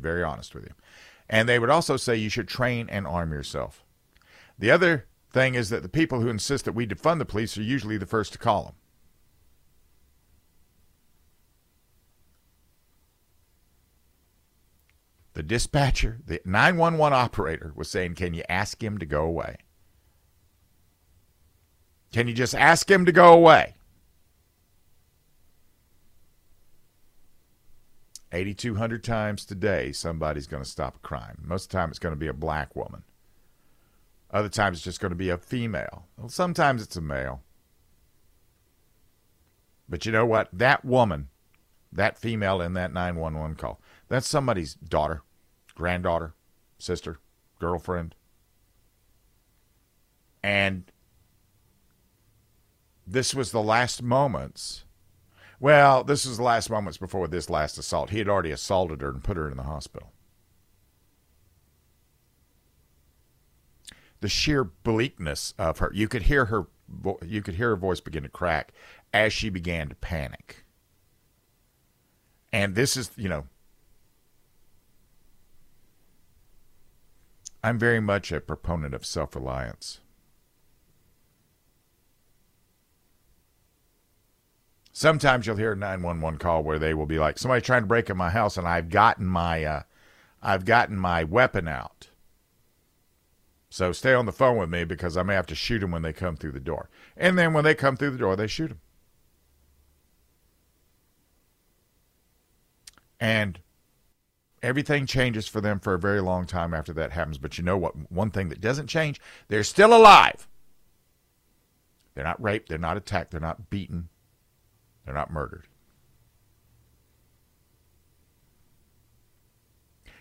be 0.00 0.08
very 0.08 0.22
honest 0.22 0.54
with 0.54 0.64
you. 0.64 0.72
And 1.28 1.48
they 1.48 1.58
would 1.58 1.70
also 1.70 1.96
say 1.96 2.16
you 2.16 2.30
should 2.30 2.48
train 2.48 2.88
and 2.88 3.06
arm 3.06 3.32
yourself. 3.32 3.84
The 4.58 4.70
other 4.70 5.06
thing 5.32 5.54
is 5.54 5.70
that 5.70 5.82
the 5.82 5.88
people 5.88 6.20
who 6.20 6.28
insist 6.28 6.64
that 6.64 6.72
we 6.72 6.86
defund 6.86 7.18
the 7.18 7.24
police 7.24 7.56
are 7.58 7.62
usually 7.62 7.98
the 7.98 8.06
first 8.06 8.32
to 8.32 8.38
call 8.38 8.64
them. 8.64 8.74
The 15.34 15.42
dispatcher, 15.44 16.18
the 16.26 16.40
911 16.44 17.16
operator, 17.16 17.72
was 17.76 17.88
saying, 17.88 18.16
Can 18.16 18.34
you 18.34 18.42
ask 18.48 18.82
him 18.82 18.98
to 18.98 19.06
go 19.06 19.22
away? 19.22 19.58
Can 22.12 22.26
you 22.26 22.34
just 22.34 22.56
ask 22.56 22.90
him 22.90 23.04
to 23.04 23.12
go 23.12 23.32
away? 23.32 23.74
8,200 28.32 29.02
times 29.02 29.44
today, 29.44 29.92
somebody's 29.92 30.46
going 30.46 30.62
to 30.62 30.68
stop 30.68 30.96
a 30.96 31.06
crime. 31.06 31.42
Most 31.44 31.64
of 31.64 31.70
the 31.70 31.78
time, 31.78 31.90
it's 31.90 31.98
going 31.98 32.14
to 32.14 32.18
be 32.18 32.26
a 32.26 32.34
black 32.34 32.76
woman. 32.76 33.02
Other 34.30 34.50
times, 34.50 34.78
it's 34.78 34.84
just 34.84 35.00
going 35.00 35.10
to 35.10 35.16
be 35.16 35.30
a 35.30 35.38
female. 35.38 36.06
Well, 36.16 36.28
sometimes 36.28 36.82
it's 36.82 36.96
a 36.96 37.00
male. 37.00 37.42
But 39.88 40.04
you 40.04 40.12
know 40.12 40.26
what? 40.26 40.48
That 40.52 40.84
woman, 40.84 41.28
that 41.90 42.18
female 42.18 42.60
in 42.60 42.74
that 42.74 42.92
911 42.92 43.56
call, 43.56 43.80
that's 44.08 44.28
somebody's 44.28 44.74
daughter, 44.74 45.22
granddaughter, 45.74 46.34
sister, 46.78 47.18
girlfriend. 47.58 48.14
And 50.42 50.92
this 53.06 53.34
was 53.34 53.50
the 53.50 53.62
last 53.62 54.02
moments. 54.02 54.84
Well, 55.60 56.04
this 56.04 56.24
was 56.24 56.36
the 56.36 56.42
last 56.44 56.70
moments 56.70 56.98
before 56.98 57.26
this 57.26 57.50
last 57.50 57.78
assault. 57.78 58.10
He 58.10 58.18
had 58.18 58.28
already 58.28 58.52
assaulted 58.52 59.00
her 59.00 59.08
and 59.08 59.24
put 59.24 59.36
her 59.36 59.50
in 59.50 59.56
the 59.56 59.64
hospital. 59.64 60.12
The 64.20 64.28
sheer 64.28 64.64
bleakness 64.64 65.54
of 65.58 65.78
her. 65.78 65.90
You 65.94 66.08
could 66.08 66.22
hear 66.22 66.46
her 66.46 66.68
you 67.22 67.42
could 67.42 67.54
hear 67.54 67.70
her 67.70 67.76
voice 67.76 68.00
begin 68.00 68.22
to 68.22 68.28
crack 68.28 68.72
as 69.12 69.32
she 69.32 69.50
began 69.50 69.88
to 69.90 69.94
panic. 69.94 70.64
And 72.52 72.74
this 72.74 72.96
is, 72.96 73.10
you 73.16 73.28
know, 73.28 73.44
I'm 77.62 77.78
very 77.78 78.00
much 78.00 78.32
a 78.32 78.40
proponent 78.40 78.94
of 78.94 79.04
self 79.04 79.36
Sometimes 84.98 85.46
you'll 85.46 85.54
hear 85.54 85.74
a 85.74 85.76
911 85.76 86.40
call 86.40 86.64
where 86.64 86.80
they 86.80 86.92
will 86.92 87.06
be 87.06 87.20
like, 87.20 87.38
somebody 87.38 87.62
trying 87.62 87.82
to 87.82 87.86
break 87.86 88.10
in 88.10 88.16
my 88.16 88.30
house 88.30 88.56
and 88.56 88.66
I've 88.66 88.88
gotten 88.88 89.26
my, 89.26 89.62
uh, 89.62 89.82
I've 90.42 90.64
gotten 90.64 90.96
my 90.96 91.22
weapon 91.22 91.68
out. 91.68 92.08
So 93.70 93.92
stay 93.92 94.12
on 94.12 94.26
the 94.26 94.32
phone 94.32 94.56
with 94.56 94.70
me 94.70 94.82
because 94.82 95.16
I 95.16 95.22
may 95.22 95.34
have 95.34 95.46
to 95.46 95.54
shoot 95.54 95.78
them 95.78 95.92
when 95.92 96.02
they 96.02 96.12
come 96.12 96.36
through 96.36 96.50
the 96.50 96.58
door. 96.58 96.90
And 97.16 97.38
then 97.38 97.52
when 97.52 97.62
they 97.62 97.76
come 97.76 97.96
through 97.96 98.10
the 98.10 98.18
door, 98.18 98.34
they 98.34 98.48
shoot 98.48 98.70
them. 98.70 98.80
And 103.20 103.60
everything 104.64 105.06
changes 105.06 105.46
for 105.46 105.60
them 105.60 105.78
for 105.78 105.94
a 105.94 106.00
very 106.00 106.20
long 106.20 106.44
time 106.44 106.74
after 106.74 106.92
that 106.94 107.12
happens. 107.12 107.38
But 107.38 107.56
you 107.56 107.62
know 107.62 107.78
what? 107.78 108.10
One 108.10 108.32
thing 108.32 108.48
that 108.48 108.60
doesn't 108.60 108.88
change, 108.88 109.20
they're 109.46 109.62
still 109.62 109.94
alive. 109.94 110.48
They're 112.16 112.24
not 112.24 112.42
raped, 112.42 112.68
they're 112.68 112.78
not 112.78 112.96
attacked, 112.96 113.30
they're 113.30 113.40
not 113.40 113.70
beaten, 113.70 114.08
they're 115.08 115.14
not 115.14 115.32
murdered. 115.32 115.66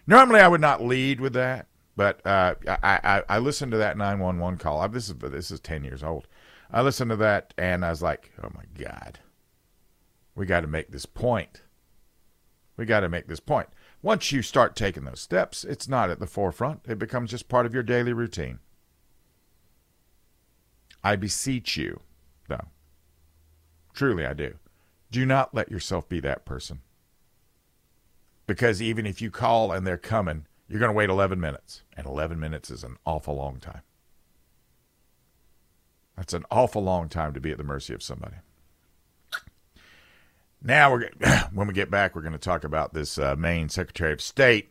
Normally, 0.08 0.40
I 0.40 0.48
would 0.48 0.62
not 0.62 0.82
lead 0.82 1.20
with 1.20 1.34
that, 1.34 1.68
but 1.98 2.26
uh, 2.26 2.56
I, 2.66 2.78
I, 3.04 3.24
I 3.28 3.40
listened 3.40 3.74
to 3.74 3.78
that 3.80 3.98
911 3.98 4.58
call. 4.60 4.80
I, 4.80 4.88
this 4.88 5.10
is 5.10 5.16
this 5.16 5.52
is 5.52 5.60
10 5.60 5.84
years 5.84 6.02
old. 6.02 6.26
I 6.72 6.82
listened 6.82 7.12
to 7.12 7.18
that 7.18 7.54
and 7.58 7.84
I 7.84 7.90
was 7.90 8.02
like, 8.02 8.32
oh 8.42 8.50
my 8.56 8.64
God, 8.82 9.20
we 10.36 10.46
got 10.46 10.62
to 10.62 10.68
make 10.68 10.92
this 10.92 11.06
point. 11.06 11.62
We 12.78 12.86
got 12.86 13.02
to 13.02 13.10
make 13.10 13.28
this 13.28 13.42
point. 13.42 13.68
Once 14.02 14.32
you 14.32 14.42
start 14.42 14.76
taking 14.76 15.04
those 15.04 15.20
steps, 15.20 15.66
it's 15.66 15.90
not 15.90 16.10
at 16.10 16.20
the 16.20 16.28
forefront. 16.28 16.82
It 16.88 17.00
becomes 17.00 17.32
just 17.32 17.50
part 17.50 17.66
of 17.66 17.74
your 17.74 17.84
daily 17.84 18.14
routine. 18.14 18.60
I 21.04 21.18
beseech 21.18 21.76
you, 21.76 22.02
though. 22.48 22.68
Truly, 23.94 24.26
I 24.26 24.34
do. 24.34 24.56
Do 25.12 25.26
not 25.26 25.54
let 25.54 25.72
yourself 25.72 26.08
be 26.10 26.20
that 26.22 26.46
person. 26.46 26.82
Because 28.46 28.82
even 28.82 29.06
if 29.06 29.22
you 29.22 29.30
call 29.30 29.72
and 29.72 29.86
they're 29.86 29.98
coming, 29.98 30.46
you're 30.68 30.80
going 30.80 30.92
to 30.92 30.98
wait 30.98 31.10
11 31.10 31.40
minutes. 31.40 31.84
And 31.96 32.06
11 32.06 32.40
minutes 32.40 32.70
is 32.70 32.84
an 32.84 32.98
awful 33.06 33.36
long 33.36 33.60
time. 33.60 33.82
That's 36.16 36.34
an 36.34 36.46
awful 36.50 36.84
long 36.84 37.10
time 37.10 37.34
to 37.34 37.40
be 37.40 37.52
at 37.52 37.58
the 37.58 37.64
mercy 37.64 37.94
of 37.94 38.02
somebody. 38.02 38.38
Now, 40.62 40.92
we're 40.92 41.10
when 41.54 41.68
we 41.68 41.74
get 41.74 41.92
back, 41.92 42.16
we're 42.16 42.22
going 42.22 42.34
to 42.34 42.40
talk 42.40 42.64
about 42.64 42.94
this 42.94 43.18
uh, 43.18 43.36
Maine 43.38 43.70
Secretary 43.70 44.14
of 44.14 44.22
State. 44.22 44.70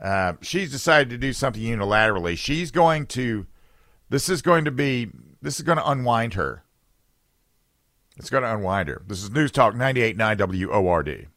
Uh, 0.00 0.34
she's 0.40 0.70
decided 0.70 1.10
to 1.10 1.18
do 1.18 1.32
something 1.32 1.62
unilaterally. 1.62 2.36
She's 2.38 2.70
going 2.70 3.06
to. 3.08 3.46
This 4.08 4.28
is 4.28 4.42
going 4.42 4.64
to 4.64 4.70
be. 4.70 5.10
This 5.42 5.56
is 5.56 5.62
going 5.62 5.78
to 5.78 5.88
unwind 5.88 6.34
her. 6.34 6.64
It's 8.20 8.28
going 8.28 8.42
to 8.42 8.52
unwind 8.54 8.90
her. 8.90 9.00
This 9.06 9.22
is 9.22 9.30
News 9.30 9.50
Talk 9.50 9.72
98.9 9.72 10.68
WORD. 10.68 11.28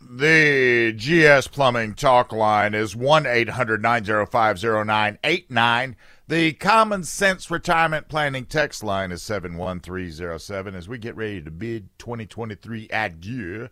The 0.00 0.92
GS 0.96 1.46
Plumbing 1.46 1.94
talk 1.94 2.32
line 2.32 2.74
is 2.74 2.96
1 2.96 3.24
800 3.24 3.80
905 3.80 4.60
0989. 4.60 5.96
The 6.30 6.52
Common 6.52 7.02
Sense 7.02 7.50
Retirement 7.50 8.06
Planning 8.06 8.44
text 8.44 8.84
line 8.84 9.10
is 9.10 9.20
71307 9.20 10.76
as 10.76 10.88
we 10.88 10.96
get 10.96 11.16
ready 11.16 11.42
to 11.42 11.50
bid 11.50 11.88
2023 11.98 12.86
adieu. 12.92 13.68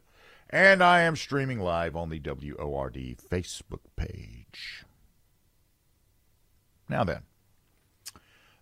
And 0.50 0.82
I 0.82 1.02
am 1.02 1.14
streaming 1.14 1.60
live 1.60 1.94
on 1.94 2.08
the 2.08 2.18
WORD 2.18 2.96
Facebook 3.30 3.82
page. 3.94 4.84
Now 6.88 7.04
then, 7.04 7.22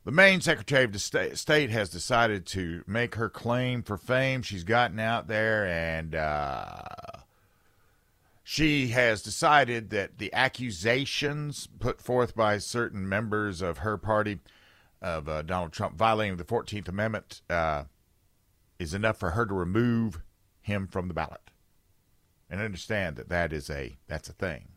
the 0.04 0.12
Maine 0.12 0.42
Secretary 0.42 0.84
of 0.84 1.00
State 1.00 1.70
has 1.70 1.88
decided 1.88 2.44
to 2.48 2.84
make 2.86 3.14
her 3.14 3.30
claim 3.30 3.82
for 3.82 3.96
fame. 3.96 4.42
She's 4.42 4.64
gotten 4.64 5.00
out 5.00 5.26
there 5.26 5.66
and. 5.66 6.14
Uh, 6.14 6.82
she 8.48 8.88
has 8.90 9.22
decided 9.22 9.90
that 9.90 10.18
the 10.18 10.32
accusations 10.32 11.66
put 11.80 12.00
forth 12.00 12.36
by 12.36 12.58
certain 12.58 13.08
members 13.08 13.60
of 13.60 13.78
her 13.78 13.98
party 13.98 14.38
of 15.02 15.28
uh, 15.28 15.42
Donald 15.42 15.72
Trump 15.72 15.96
violating 15.96 16.36
the 16.36 16.44
14th 16.44 16.86
Amendment 16.86 17.42
uh, 17.50 17.82
is 18.78 18.94
enough 18.94 19.18
for 19.18 19.32
her 19.32 19.46
to 19.46 19.52
remove 19.52 20.20
him 20.60 20.86
from 20.86 21.08
the 21.08 21.12
ballot. 21.12 21.50
And 22.48 22.60
understand 22.60 23.16
that 23.16 23.30
that 23.30 23.52
is 23.52 23.68
a 23.68 23.96
that's 24.06 24.28
a 24.28 24.32
thing. 24.32 24.68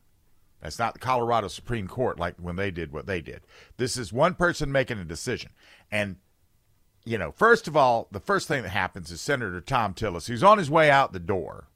That's 0.61 0.79
not 0.79 0.95
the 0.95 0.99
Colorado 0.99 1.47
Supreme 1.47 1.87
Court 1.87 2.17
like 2.17 2.37
when 2.39 2.55
they 2.55 2.71
did 2.71 2.91
what 2.91 3.05
they 3.05 3.21
did. 3.21 3.41
This 3.77 3.97
is 3.97 4.11
one 4.11 4.33
person 4.33 4.71
making 4.71 4.97
a 4.97 5.05
decision. 5.05 5.51
And 5.91 6.15
you 7.05 7.19
know, 7.19 7.31
first 7.31 7.67
of 7.67 7.77
all, 7.77 8.07
the 8.11 8.19
first 8.19 8.47
thing 8.47 8.63
that 8.63 8.69
happens 8.69 9.11
is 9.11 9.21
Senator 9.21 9.61
Thom 9.61 9.93
Tillis, 9.93 10.27
who's 10.27 10.43
on 10.43 10.57
his 10.57 10.71
way 10.71 10.89
out 10.89 11.13
the 11.13 11.19
door 11.19 11.67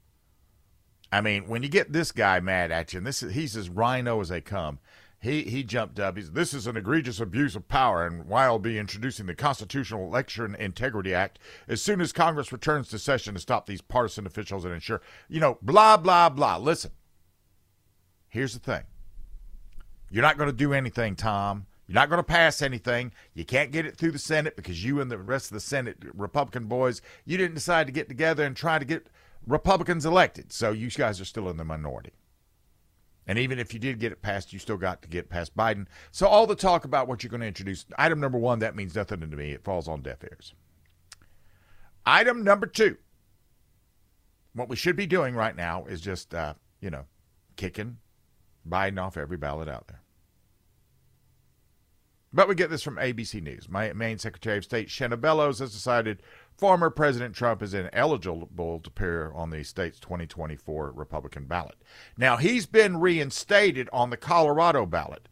I 1.14 1.20
mean, 1.20 1.46
when 1.46 1.62
you 1.62 1.68
get 1.68 1.92
this 1.92 2.10
guy 2.10 2.40
mad 2.40 2.72
at 2.72 2.92
you, 2.92 2.98
and 2.98 3.06
this 3.06 3.22
is 3.22 3.34
he's 3.34 3.56
as 3.56 3.68
RINO 3.68 4.20
as 4.20 4.30
they 4.30 4.40
come. 4.40 4.80
He 5.20 5.44
he 5.44 5.62
jumped 5.62 6.00
up. 6.00 6.16
He's 6.16 6.32
this 6.32 6.52
is 6.52 6.66
an 6.66 6.76
egregious 6.76 7.20
abuse 7.20 7.54
of 7.54 7.68
power, 7.68 8.04
and 8.04 8.26
why 8.26 8.46
I'll 8.46 8.58
be 8.58 8.80
introducing 8.80 9.26
the 9.26 9.34
Constitutional 9.36 10.04
Election 10.06 10.56
Integrity 10.56 11.14
Act 11.14 11.38
as 11.68 11.80
soon 11.80 12.00
as 12.00 12.12
Congress 12.12 12.50
returns 12.50 12.88
to 12.88 12.98
session 12.98 13.34
to 13.34 13.40
stop 13.40 13.66
these 13.66 13.80
partisan 13.80 14.26
officials 14.26 14.64
and 14.64 14.74
ensure, 14.74 15.00
you 15.28 15.38
know, 15.38 15.56
blah 15.62 15.96
blah 15.96 16.28
blah. 16.30 16.56
Listen, 16.56 16.90
here's 18.28 18.54
the 18.54 18.58
thing. 18.58 18.82
You're 20.10 20.22
not 20.22 20.36
going 20.36 20.50
to 20.50 20.56
do 20.56 20.72
anything, 20.72 21.14
Thom. 21.14 21.66
You're 21.86 21.94
not 21.94 22.08
going 22.08 22.18
to 22.18 22.24
pass 22.24 22.60
anything. 22.60 23.12
You 23.34 23.44
can't 23.44 23.70
get 23.70 23.86
it 23.86 23.96
through 23.96 24.10
the 24.10 24.18
Senate 24.18 24.56
because 24.56 24.84
you 24.84 25.00
and 25.00 25.12
the 25.12 25.18
rest 25.18 25.52
of 25.52 25.54
the 25.54 25.60
Senate 25.60 25.98
Republican 26.12 26.64
boys, 26.64 27.00
you 27.24 27.36
didn't 27.36 27.54
decide 27.54 27.86
to 27.86 27.92
get 27.92 28.08
together 28.08 28.44
and 28.44 28.56
try 28.56 28.80
to 28.80 28.84
get 28.84 29.06
Republicans 29.46 30.06
elected. 30.06 30.52
So 30.52 30.72
you 30.72 30.90
guys 30.90 31.20
are 31.20 31.24
still 31.24 31.48
in 31.48 31.56
the 31.56 31.64
minority. 31.64 32.12
And 33.26 33.38
even 33.38 33.58
if 33.58 33.72
you 33.72 33.80
did 33.80 34.00
get 34.00 34.12
it 34.12 34.22
passed, 34.22 34.52
you 34.52 34.58
still 34.58 34.76
got 34.76 35.02
to 35.02 35.08
get 35.08 35.30
past 35.30 35.56
Biden. 35.56 35.86
So 36.10 36.26
all 36.26 36.46
the 36.46 36.54
talk 36.54 36.84
about 36.84 37.08
what 37.08 37.22
you're 37.22 37.30
going 37.30 37.40
to 37.40 37.46
introduce, 37.46 37.86
item 37.96 38.20
number 38.20 38.38
one, 38.38 38.58
that 38.58 38.76
means 38.76 38.94
nothing 38.94 39.20
to 39.20 39.26
me. 39.26 39.52
It 39.52 39.64
falls 39.64 39.88
on 39.88 40.02
deaf 40.02 40.22
ears. 40.24 40.54
Item 42.04 42.44
number 42.44 42.66
two. 42.66 42.98
what 44.52 44.68
we 44.68 44.76
should 44.76 44.96
be 44.96 45.06
doing 45.06 45.34
right 45.34 45.56
now 45.56 45.84
is 45.86 46.00
just, 46.00 46.34
uh, 46.34 46.54
you 46.80 46.90
know, 46.90 47.06
kicking 47.56 47.96
Biden 48.68 49.02
off 49.02 49.16
every 49.16 49.36
ballot 49.36 49.68
out 49.68 49.88
there. 49.88 50.00
But 52.32 52.48
we 52.48 52.56
get 52.56 52.68
this 52.68 52.82
from 52.82 52.96
ABC 52.96 53.40
News. 53.42 53.68
My 53.68 53.92
Maine 53.92 54.18
Secretary 54.18 54.58
of 54.58 54.64
State 54.64 54.88
Shenna 54.88 55.20
Bellows 55.20 55.60
has 55.60 55.72
decided 55.72 56.20
former 56.56 56.90
President 56.90 57.34
Trump 57.34 57.62
is 57.62 57.74
ineligible 57.74 58.80
to 58.80 58.88
appear 58.88 59.32
on 59.34 59.50
the 59.50 59.64
state's 59.64 59.98
2024 60.00 60.92
Republican 60.92 61.44
ballot. 61.46 61.76
Now, 62.16 62.36
he's 62.36 62.66
been 62.66 62.98
reinstated 62.98 63.88
on 63.92 64.10
the 64.10 64.16
Colorado 64.16 64.86
ballot. 64.86 65.28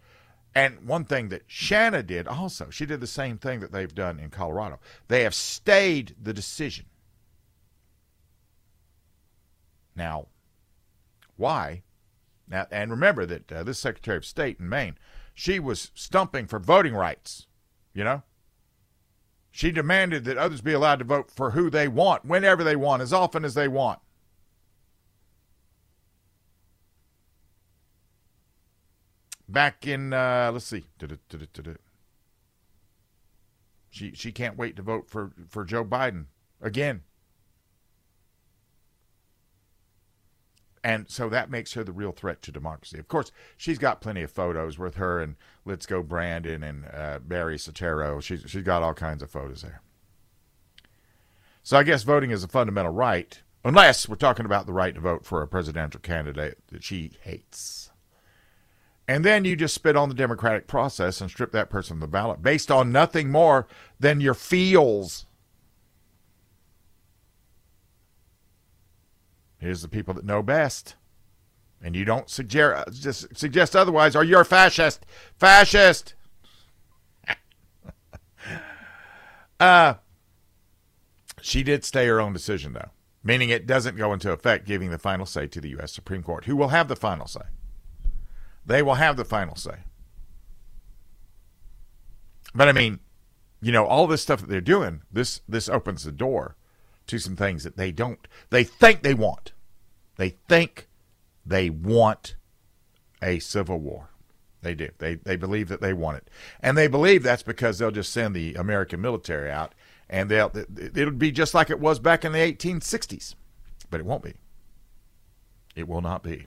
And 0.55 0.87
one 0.87 1.05
thing 1.05 1.29
that 1.31 1.45
Shanna 1.47 2.03
did 2.03 2.29
also, 2.29 2.69
she 2.69 2.85
did 2.85 3.01
the 3.01 3.07
same 3.07 3.39
thing 3.39 3.61
that 3.61 3.73
they've 3.73 3.95
done 3.95 4.19
in 4.19 4.31
Colorado. 4.31 4.81
They 5.09 5.23
have 5.23 5.35
stayed 5.35 6.15
the 6.21 6.35
decision. 6.35 6.87
Now, 9.97 10.29
why? 11.37 11.83
Now, 12.49 12.67
and 12.71 12.91
remember 12.91 13.25
that 13.27 13.51
uh, 13.51 13.63
this 13.63 13.79
Secretary 13.79 14.17
of 14.17 14.27
State 14.27 14.61
in 14.61 14.69
Maine, 14.69 14.99
she 15.35 15.59
was 15.59 15.91
stumping 15.95 16.47
for 16.47 16.59
voting 16.59 16.95
rights, 16.95 17.47
you 17.95 18.05
know? 18.05 18.23
She 19.55 19.71
demanded 19.71 20.25
that 20.25 20.39
others 20.39 20.63
be 20.63 20.73
allowed 20.73 20.99
to 21.01 21.05
vote 21.05 21.31
for 21.31 21.51
who 21.51 21.69
they 21.69 21.87
want, 21.87 22.25
whenever 22.25 22.65
they 22.65 22.75
want, 22.75 23.03
as 23.03 23.13
often 23.13 23.45
as 23.45 23.53
they 23.53 23.69
want. 23.69 24.01
Back 29.47 29.87
in, 29.87 30.15
uh, 30.15 30.51
let's 30.55 30.65
see, 30.65 30.87
she 33.91 34.13
she 34.15 34.33
can't 34.33 34.57
wait 34.57 34.75
to 34.77 34.83
vote 34.83 35.11
for 35.11 35.33
for 35.51 35.67
Joe 35.67 35.85
Biden 35.85 36.25
again. 36.63 37.03
And 40.85 41.09
so 41.09 41.29
that 41.29 41.51
makes 41.51 41.75
her 41.75 41.85
the 41.85 41.93
real 41.93 42.11
threat 42.11 42.43
to 42.43 42.53
democracy. 42.53 42.99
Of 42.99 43.07
course, 43.07 43.31
she's 43.57 43.79
got 43.79 44.01
plenty 44.01 44.23
of 44.23 44.33
photos 44.33 44.79
with 44.79 44.97
her 44.97 45.21
and 45.21 45.37
Let's 45.65 45.87
Go 45.87 46.03
Brandon 46.03 46.65
and 46.65 46.85
uh, 46.93 47.21
Barry 47.21 47.57
Soetoro. 47.57 48.21
She's, 48.21 48.43
she's 48.49 48.65
got 48.65 48.83
all 48.83 48.95
kinds 48.95 49.23
of 49.23 49.31
photos 49.31 49.63
there. 49.63 49.81
So 51.63 51.77
I 51.79 51.85
guess 51.85 52.03
voting 52.03 52.33
is 52.33 52.43
a 52.43 52.49
fundamental 52.49 52.91
right, 52.91 53.41
unless 53.65 54.09
we're 54.09 54.17
talking 54.17 54.45
about 54.45 54.67
the 54.67 54.73
right 54.73 54.95
to 54.95 55.01
vote 55.01 55.25
for 55.25 55.41
a 55.41 55.47
presidential 55.47 56.01
candidate 56.01 56.59
that 56.73 56.83
she 56.83 57.13
hates. 57.23 57.91
And 59.07 59.25
then 59.25 59.45
you 59.45 59.55
just 59.55 59.75
spit 59.75 59.97
on 59.97 60.09
the 60.09 60.15
democratic 60.15 60.67
process 60.67 61.21
and 61.21 61.31
strip 61.31 61.53
that 61.53 61.71
person 61.71 61.95
from 61.95 62.01
the 62.01 62.09
ballot 62.09 62.43
based 62.43 62.71
on 62.71 62.91
nothing 62.91 63.31
more 63.31 63.69
than 64.01 64.21
your 64.21 64.35
feels. 64.35 65.27
Here's 69.63 69.81
the 69.81 69.89
people 69.89 70.13
that 70.15 70.25
know 70.25 70.43
best. 70.43 70.97
And 71.81 71.95
you 71.95 72.05
don't 72.05 72.29
suggest 72.29 73.01
just 73.01 73.37
suggest 73.37 73.77
otherwise, 73.77 74.17
or 74.17 74.25
you're 74.25 74.41
a 74.41 74.45
fascist. 74.45 75.07
Fascist. 75.39 76.15
uh 79.61 79.95
she 81.41 81.63
did 81.63 81.85
stay 81.85 82.09
her 82.09 82.21
own 82.21 82.33
decision 82.33 82.73
though, 82.73 82.91
meaning 83.23 83.51
it 83.51 83.69
doesn't 83.69 83.97
go 83.97 84.13
into 84.13 84.33
effect, 84.33 84.67
giving 84.67 84.91
the 84.91 84.99
final 84.99 85.27
say 85.27 85.47
to 85.47 85.61
the 85.61 85.71
U.S. 85.71 85.93
Supreme 85.93 86.25
Court, 86.25 86.47
who 86.47 86.57
will 86.57 86.69
have 86.69 86.89
the 86.89 86.97
final 86.97 87.29
say. 87.29 87.43
They 88.67 88.83
will 88.83 88.95
have 88.95 89.17
the 89.17 89.25
final 89.25 89.55
say. 89.55 89.79
But 92.53 92.69
I 92.69 92.73
mean, 92.73 92.99
you 93.61 93.71
know, 93.71 93.87
all 93.87 94.09
this 94.09 94.23
stuff 94.23 94.41
that 94.41 94.49
they're 94.49 94.61
doing, 94.61 95.03
this 95.13 95.41
this 95.49 95.69
opens 95.69 96.03
the 96.03 96.11
door 96.11 96.57
to 97.13 97.19
some 97.19 97.37
things 97.37 97.63
that 97.63 97.77
they 97.77 97.93
don't, 97.93 98.27
they 98.49 98.65
think 98.65 99.03
they 99.03 99.13
want. 99.13 99.53
They 100.17 100.31
think 100.49 100.89
they 101.45 101.69
want 101.69 102.37
a 103.23 103.39
civil 103.39 103.79
war. 103.79 104.09
They 104.63 104.75
do. 104.75 104.89
They 104.97 105.17
they 105.17 105.37
believe 105.37 105.69
that 105.69 105.83
they 105.83 105.93
want 105.93 106.17
it, 106.19 106.31
and 106.61 106.79
they 106.79 106.87
believe 106.87 107.23
that's 107.23 107.43
because 107.43 107.79
they'll 107.79 107.91
just 107.91 108.13
send 108.13 108.35
the 108.35 108.55
American 108.55 109.01
military 109.01 109.51
out, 109.51 109.75
and 110.09 110.31
they'll 110.31 110.53
it'll 110.55 111.11
be 111.11 111.33
just 111.33 111.53
like 111.53 111.69
it 111.69 111.81
was 111.81 111.99
back 111.99 112.25
in 112.25 112.33
the 112.33 112.39
1860s, 112.39 113.35
but 113.91 114.01
it 114.01 114.07
won't 114.07 114.23
be. 114.23 114.35
It 115.75 115.89
will 115.89 116.01
not 116.01 116.23
be. 116.23 116.47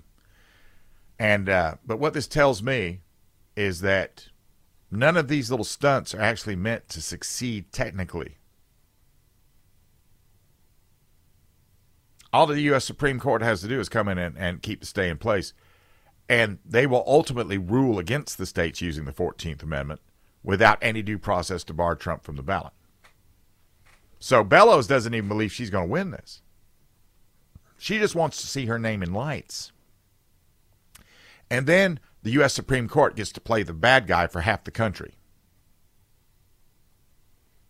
And 1.19 1.47
uh, 1.47 1.75
but 1.85 1.99
what 1.99 2.13
this 2.13 2.27
tells 2.27 2.63
me 2.63 3.01
is 3.55 3.81
that 3.81 4.29
none 4.89 5.17
of 5.17 5.27
these 5.27 5.51
little 5.51 5.65
stunts 5.65 6.15
are 6.15 6.21
actually 6.21 6.55
meant 6.55 6.89
to 6.89 7.01
succeed 7.01 7.71
technically. 7.71 8.37
All 12.35 12.45
the 12.45 12.59
U.S. 12.61 12.83
Supreme 12.83 13.17
Court 13.17 13.41
has 13.41 13.61
to 13.61 13.67
do 13.67 13.79
is 13.79 13.87
come 13.87 14.09
in 14.09 14.17
and, 14.17 14.37
and 14.37 14.61
keep 14.61 14.81
the 14.81 14.85
stay 14.85 15.09
in 15.09 15.17
place. 15.17 15.53
And 16.27 16.59
they 16.65 16.85
will 16.85 17.03
ultimately 17.07 17.57
rule 17.57 17.97
against 17.97 18.37
the 18.37 18.45
states 18.45 18.81
using 18.81 19.05
the 19.05 19.13
14th 19.13 19.63
Amendment 19.63 20.01
without 20.43 20.77
any 20.81 21.01
due 21.01 21.17
process 21.17 21.63
to 21.63 21.73
bar 21.73 21.95
Trump 21.95 22.23
from 22.23 22.35
the 22.35 22.43
ballot. 22.43 22.73
So 24.19 24.43
Bellows 24.43 24.85
doesn't 24.85 25.13
even 25.13 25.29
believe 25.29 25.53
she's 25.53 25.69
going 25.69 25.87
to 25.87 25.91
win 25.91 26.11
this. 26.11 26.41
She 27.77 27.99
just 27.99 28.15
wants 28.15 28.41
to 28.41 28.47
see 28.47 28.65
her 28.65 28.79
name 28.79 29.01
in 29.01 29.13
lights. 29.13 29.71
And 31.49 31.67
then 31.67 32.01
the 32.23 32.31
U.S. 32.31 32.53
Supreme 32.53 32.89
Court 32.89 33.15
gets 33.15 33.31
to 33.31 33.39
play 33.39 33.63
the 33.63 33.73
bad 33.73 34.07
guy 34.07 34.27
for 34.27 34.41
half 34.41 34.65
the 34.65 34.71
country. 34.71 35.13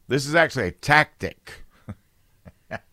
This 0.08 0.26
is 0.26 0.34
actually 0.34 0.68
a 0.68 0.72
tactic. 0.72 1.66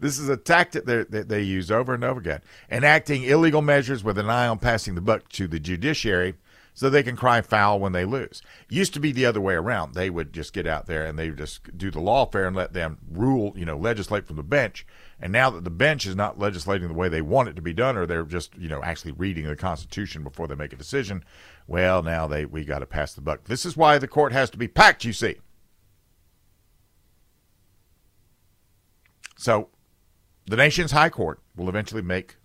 this 0.00 0.18
is 0.18 0.28
a 0.28 0.36
tactic 0.36 0.84
that 0.86 1.28
they 1.28 1.42
use 1.42 1.70
over 1.70 1.94
and 1.94 2.04
over 2.04 2.20
again. 2.20 2.40
Enacting 2.70 3.22
illegal 3.22 3.62
measures 3.62 4.04
with 4.04 4.18
an 4.18 4.30
eye 4.30 4.46
on 4.46 4.58
passing 4.58 4.94
the 4.94 5.00
buck 5.00 5.28
to 5.30 5.48
the 5.48 5.60
judiciary 5.60 6.34
so 6.76 6.90
they 6.90 7.02
can 7.02 7.16
cry 7.16 7.40
foul 7.40 7.80
when 7.80 7.92
they 7.92 8.04
lose. 8.04 8.42
Used 8.68 8.92
to 8.92 9.00
be 9.00 9.10
the 9.10 9.24
other 9.24 9.40
way 9.40 9.54
around. 9.54 9.94
They 9.94 10.10
would 10.10 10.34
just 10.34 10.52
get 10.52 10.66
out 10.66 10.84
there 10.86 11.06
and 11.06 11.18
they 11.18 11.30
would 11.30 11.38
just 11.38 11.78
do 11.78 11.90
the 11.90 12.00
lawfare 12.00 12.46
and 12.46 12.54
let 12.54 12.74
them 12.74 12.98
rule, 13.10 13.54
you 13.56 13.64
know, 13.64 13.78
legislate 13.78 14.26
from 14.26 14.36
the 14.36 14.42
bench. 14.42 14.86
And 15.18 15.32
now 15.32 15.48
that 15.48 15.64
the 15.64 15.70
bench 15.70 16.04
is 16.04 16.14
not 16.14 16.38
legislating 16.38 16.88
the 16.88 16.94
way 16.94 17.08
they 17.08 17.22
want 17.22 17.48
it 17.48 17.56
to 17.56 17.62
be 17.62 17.72
done, 17.72 17.96
or 17.96 18.04
they're 18.04 18.24
just, 18.24 18.54
you 18.58 18.68
know, 18.68 18.82
actually 18.82 19.12
reading 19.12 19.46
the 19.46 19.56
Constitution 19.56 20.22
before 20.22 20.46
they 20.46 20.54
make 20.54 20.74
a 20.74 20.76
decision, 20.76 21.24
well, 21.66 22.02
now 22.02 22.26
they 22.26 22.44
we 22.44 22.66
got 22.66 22.80
to 22.80 22.86
pass 22.86 23.14
the 23.14 23.22
buck. 23.22 23.44
This 23.44 23.64
is 23.64 23.78
why 23.78 23.96
the 23.96 24.06
court 24.06 24.32
has 24.32 24.50
to 24.50 24.58
be 24.58 24.68
packed, 24.68 25.06
you 25.06 25.14
see. 25.14 25.36
So 29.38 29.70
the 30.46 30.56
nation's 30.56 30.92
high 30.92 31.10
court 31.10 31.40
will 31.56 31.68
eventually 31.68 32.02
make 32.02 32.36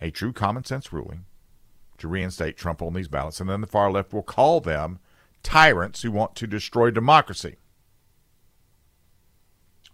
a 0.00 0.10
true 0.10 0.32
common 0.32 0.64
sense 0.64 0.92
ruling 0.92 1.24
to 1.98 2.08
reinstate 2.08 2.56
Trump 2.56 2.82
on 2.82 2.92
these 2.92 3.08
ballots, 3.08 3.40
and 3.40 3.48
then 3.48 3.60
the 3.60 3.66
far 3.66 3.90
left 3.90 4.12
will 4.12 4.22
call 4.22 4.60
them 4.60 4.98
tyrants 5.42 6.02
who 6.02 6.10
want 6.10 6.34
to 6.36 6.46
destroy 6.46 6.90
democracy. 6.90 7.56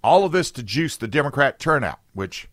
All 0.02 0.24
of 0.24 0.32
this 0.32 0.50
to 0.52 0.62
juice 0.62 0.96
the 0.96 1.06
Democrat 1.06 1.60
turnout, 1.60 2.00
which 2.12 2.48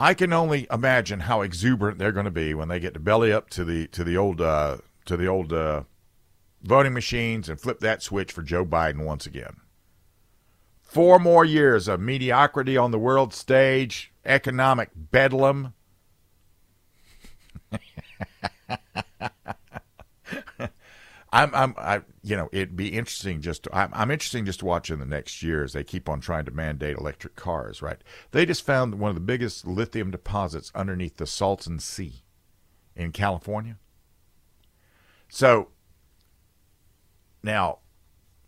I 0.00 0.14
can 0.14 0.32
only 0.32 0.66
imagine 0.70 1.20
how 1.20 1.40
exuberant 1.40 1.98
they're 1.98 2.12
going 2.12 2.24
to 2.24 2.30
be 2.30 2.52
when 2.52 2.68
they 2.68 2.78
get 2.78 2.94
to 2.94 3.00
belly 3.00 3.32
up 3.32 3.48
to 3.50 3.64
the 3.64 3.86
to 3.88 4.04
the 4.04 4.16
old 4.16 4.40
uh, 4.40 4.78
to 5.06 5.16
the 5.16 5.26
old 5.26 5.52
uh, 5.52 5.84
voting 6.62 6.92
machines 6.92 7.48
and 7.48 7.60
flip 7.60 7.80
that 7.80 8.02
switch 8.02 8.32
for 8.32 8.42
Joe 8.42 8.66
Biden 8.66 9.04
once 9.04 9.24
again. 9.24 9.56
Four 10.88 11.18
more 11.18 11.44
years 11.44 11.86
of 11.86 12.00
mediocrity 12.00 12.78
on 12.78 12.92
the 12.92 12.98
world 12.98 13.34
stage, 13.34 14.10
economic 14.24 14.88
bedlam. 14.94 15.74
I'm, 21.30 21.54
I'm, 21.54 21.74
I, 21.76 22.00
you 22.22 22.36
know, 22.36 22.48
it'd 22.52 22.74
be 22.74 22.88
interesting 22.88 23.42
just. 23.42 23.64
To, 23.64 23.76
I'm, 23.76 23.90
I'm 23.92 24.10
interesting 24.10 24.46
just 24.46 24.60
to 24.60 24.64
watch 24.64 24.88
in 24.88 24.98
the 24.98 25.04
next 25.04 25.42
year 25.42 25.62
as 25.62 25.74
they 25.74 25.84
keep 25.84 26.08
on 26.08 26.20
trying 26.20 26.46
to 26.46 26.50
mandate 26.52 26.96
electric 26.96 27.36
cars. 27.36 27.82
Right? 27.82 27.98
They 28.30 28.46
just 28.46 28.64
found 28.64 28.94
one 28.94 29.10
of 29.10 29.14
the 29.14 29.20
biggest 29.20 29.66
lithium 29.66 30.10
deposits 30.10 30.72
underneath 30.74 31.18
the 31.18 31.26
Salton 31.26 31.80
Sea 31.80 32.22
in 32.96 33.12
California. 33.12 33.76
So 35.28 35.68
now 37.42 37.80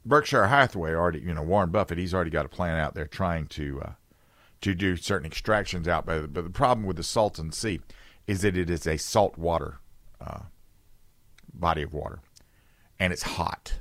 Berkshire 0.05 0.47
Hathaway 0.47 0.95
already, 0.95 1.21
you 1.21 1.35
know, 1.35 1.43
Warren 1.43 1.71
Buffett, 1.71 1.99
he's 1.99 2.15
already 2.15 2.31
got 2.31 2.47
a 2.47 2.51
plan 2.51 2.79
out 2.79 2.95
there 2.95 3.07
trying 3.07 3.47
to 3.49 3.83
uh, 3.85 3.93
to 4.63 4.75
do 4.75 4.97
certain 4.97 5.27
extractions 5.27 5.89
out. 5.89 6.07
But, 6.07 6.33
but 6.33 6.45
the 6.45 6.51
problem 6.51 6.87
with 6.87 6.97
the 6.97 7.03
Salton 7.03 7.53
Sea 7.53 7.81
is 8.27 8.43
that 8.43 8.57
it 8.57 8.71
is 8.71 8.87
a 8.87 8.97
salt 8.97 9.37
water 9.39 9.79
uh, 10.21 10.41
body 11.53 11.83
of 11.83 11.93
water, 11.93 12.21
and 12.99 13.13
it's 13.13 13.23
hot. 13.23 13.81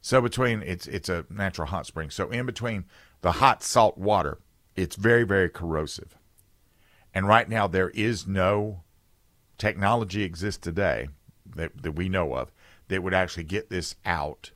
So 0.00 0.20
between 0.20 0.62
it's 0.62 0.86
it's 0.86 1.08
a 1.08 1.26
natural 1.28 1.68
hot 1.68 1.86
spring. 1.86 2.10
So 2.10 2.30
in 2.30 2.46
between 2.46 2.84
the 3.22 3.32
hot 3.32 3.62
salt 3.62 3.98
water, 3.98 4.38
it's 4.76 4.96
very 4.96 5.24
very 5.24 5.48
corrosive. 5.48 6.16
And 7.12 7.26
right 7.26 7.48
now 7.48 7.66
there 7.66 7.90
is 7.90 8.26
no 8.26 8.82
technology 9.58 10.22
exists 10.22 10.60
today 10.60 11.08
that, 11.54 11.82
that 11.82 11.92
we 11.92 12.08
know 12.08 12.34
of 12.34 12.52
that 12.88 13.02
would 13.02 13.14
actually 13.14 13.44
get 13.44 13.70
this 13.70 13.96
out 14.04 14.50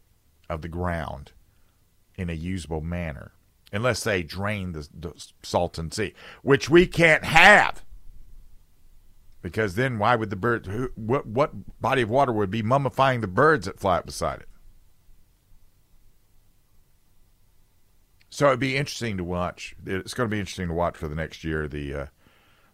of 0.50 0.60
the 0.62 0.68
ground 0.68 1.32
in 2.16 2.28
a 2.28 2.34
usable 2.34 2.82
manner. 2.82 3.32
unless 3.72 4.02
they 4.04 4.22
drain 4.22 4.72
the, 4.72 4.88
the 4.92 5.12
Salton 5.42 5.90
Sea, 5.90 6.14
which 6.42 6.68
we 6.68 6.86
can't 6.86 7.24
have. 7.24 7.84
Because 9.42 9.74
then, 9.74 9.98
why 9.98 10.16
would 10.16 10.30
the 10.30 10.36
bird? 10.36 10.66
Who, 10.66 10.90
what 10.96 11.26
what 11.26 11.80
body 11.80 12.02
of 12.02 12.10
water 12.10 12.32
would 12.32 12.50
be 12.50 12.62
mummifying 12.62 13.22
the 13.22 13.26
birds 13.26 13.66
that 13.66 13.80
fly 13.80 13.96
up 13.98 14.06
beside 14.06 14.40
it? 14.40 14.48
So 18.28 18.48
it'd 18.48 18.60
be 18.60 18.76
interesting 18.76 19.16
to 19.16 19.24
watch. 19.24 19.74
It's 19.86 20.12
going 20.14 20.28
to 20.28 20.34
be 20.34 20.38
interesting 20.38 20.68
to 20.68 20.74
watch 20.74 20.96
for 20.96 21.08
the 21.08 21.14
next 21.14 21.42
year. 21.42 21.68
The 21.68 21.94
uh, 21.94 22.06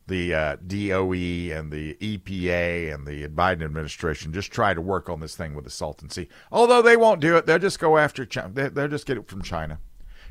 the 0.07 0.35
uh, 0.35 0.57
DOE 0.67 1.13
and 1.53 1.73
the 1.73 1.95
EPA 1.95 2.95
and 2.95 3.07
the 3.07 3.27
Biden 3.29 3.63
administration 3.65 4.33
just 4.33 4.53
try 4.53 4.73
to 4.73 4.81
work 4.81 5.09
on 5.09 5.21
this 5.21 5.35
thing 5.35 5.55
with 5.55 5.65
the 5.65 5.71
Salton 5.71 6.11
Sea. 6.11 6.29
Although 6.53 6.83
they 6.83 6.97
won't 6.97 7.21
do 7.21 7.37
it, 7.37 7.47
they'll 7.47 7.59
just 7.59 7.81
go 7.81 7.99
after 7.99 8.25
China. 8.25 8.71
They'll 8.71 8.89
just 8.89 9.07
get 9.07 9.17
it 9.17 9.29
from 9.29 9.43
China. 9.43 9.81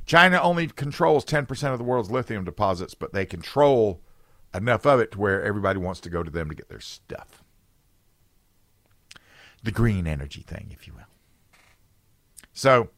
China 0.05 0.39
only 0.39 0.67
controls 0.67 1.25
10% 1.25 1.71
of 1.71 1.77
the 1.77 1.83
world's 1.83 2.11
lithium 2.11 2.45
deposits, 2.45 2.93
but 2.93 3.11
they 3.11 3.25
control 3.25 4.01
enough 4.53 4.85
of 4.85 4.99
it 4.99 5.11
to 5.11 5.19
where 5.19 5.43
everybody 5.43 5.79
wants 5.79 5.99
to 6.01 6.09
go 6.09 6.23
to 6.23 6.31
them 6.31 6.47
to 6.49 6.55
get 6.55 6.69
their 6.69 6.79
stuff. 6.79 7.43
The 9.63 9.71
green 9.71 10.05
energy 10.07 10.41
thing, 10.41 10.67
if 10.71 10.87
you 10.87 10.93
will. 10.93 11.01
So 12.53 12.91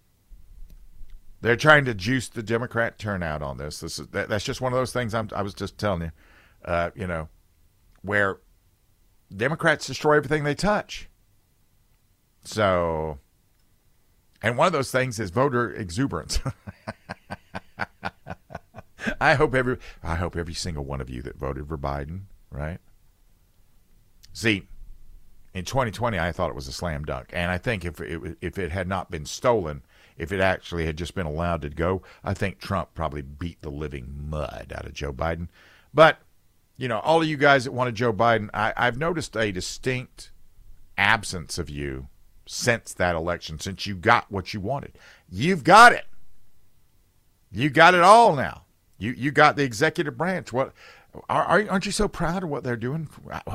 they're 1.42 1.56
trying 1.56 1.86
to 1.86 1.94
juice 1.94 2.28
the 2.28 2.44
Democrat 2.44 3.00
turnout 3.00 3.42
on 3.42 3.58
this. 3.58 3.80
This 3.80 4.00
is 4.00 4.08
that, 4.08 4.28
that's 4.28 4.44
just 4.44 4.60
one 4.60 4.74
of 4.74 4.78
those 4.78 4.92
things 4.92 5.14
I'm, 5.14 5.30
i 5.36 5.42
was 5.42 5.54
just 5.54 5.78
telling 5.78 6.02
you 6.02 6.12
uh, 6.66 6.92
you 6.96 7.08
know, 7.08 7.30
where 8.02 8.40
Democrats 9.36 9.88
destroy 9.88 10.18
everything 10.18 10.44
they 10.44 10.56
touch. 10.56 11.10
So, 12.44 13.20
and 14.42 14.58
one 14.58 14.68
of 14.68 14.74
those 14.74 14.92
things 14.92 15.20
is 15.20 15.32
voter 15.32 15.72
exuberance. 15.72 16.40
I 19.20 19.36
hope 19.36 19.54
every 19.54 19.78
I 20.04 20.16
hope 20.16 20.36
every 20.36 20.54
single 20.54 20.84
one 20.86 21.02
of 21.02 21.10
you 21.10 21.22
that 21.24 21.38
voted 21.38 21.68
for 21.68 21.78
Biden, 21.78 22.22
right? 22.52 22.80
See, 24.34 24.68
in 25.54 25.66
2020, 25.66 26.20
I 26.20 26.32
thought 26.32 26.50
it 26.50 26.56
was 26.56 26.68
a 26.68 26.74
slam 26.74 27.04
dunk, 27.04 27.30
and 27.34 27.52
I 27.52 27.58
think 27.58 27.84
if 27.84 28.00
it 28.00 28.38
if 28.42 28.58
it 28.58 28.72
had 28.72 28.88
not 28.88 29.10
been 29.10 29.26
stolen, 29.26 29.82
if 30.18 30.32
it 30.32 30.40
actually 30.40 30.86
had 30.86 30.98
just 30.98 31.16
been 31.16 31.26
allowed 31.26 31.62
to 31.64 31.70
go, 31.70 32.02
I 32.24 32.34
think 32.34 32.60
Trump 32.60 32.94
probably 32.94 33.22
beat 33.22 33.62
the 33.62 33.72
living 33.72 34.28
mud 34.30 34.74
out 34.76 34.86
of 34.86 34.94
Joe 34.94 35.14
Biden. 35.14 35.48
But 35.94 36.20
you 36.78 36.88
know, 36.88 37.00
all 37.00 37.22
of 37.22 37.28
you 37.28 37.38
guys 37.38 37.64
that 37.64 37.72
wanted 37.72 37.96
Joe 37.96 38.14
Biden, 38.14 38.50
I, 38.54 38.74
I've 38.78 38.98
noticed 38.98 39.36
a 39.36 39.52
distinct 39.52 40.32
absence 40.98 41.58
of 41.58 41.70
you 41.70 42.08
since 42.46 42.94
that 42.94 43.16
election, 43.16 43.60
since 43.60 43.86
you 43.86 43.96
got 43.96 44.32
what 44.32 44.54
you 44.54 44.60
wanted. 44.60 44.98
You've 45.30 45.64
got 45.64 45.92
it. 45.92 46.06
You 47.52 47.70
got 47.70 47.96
it 47.96 48.02
all 48.02 48.36
now. 48.36 48.66
You 48.98 49.12
you 49.12 49.32
got 49.32 49.56
the 49.56 49.64
executive 49.64 50.18
branch. 50.18 50.52
What 50.54 50.74
are, 51.30 51.66
aren't 51.70 51.86
you 51.86 51.92
so 51.92 52.08
proud 52.08 52.44
of 52.44 52.50
what 52.50 52.64
they're 52.64 52.76
doing? 52.76 53.10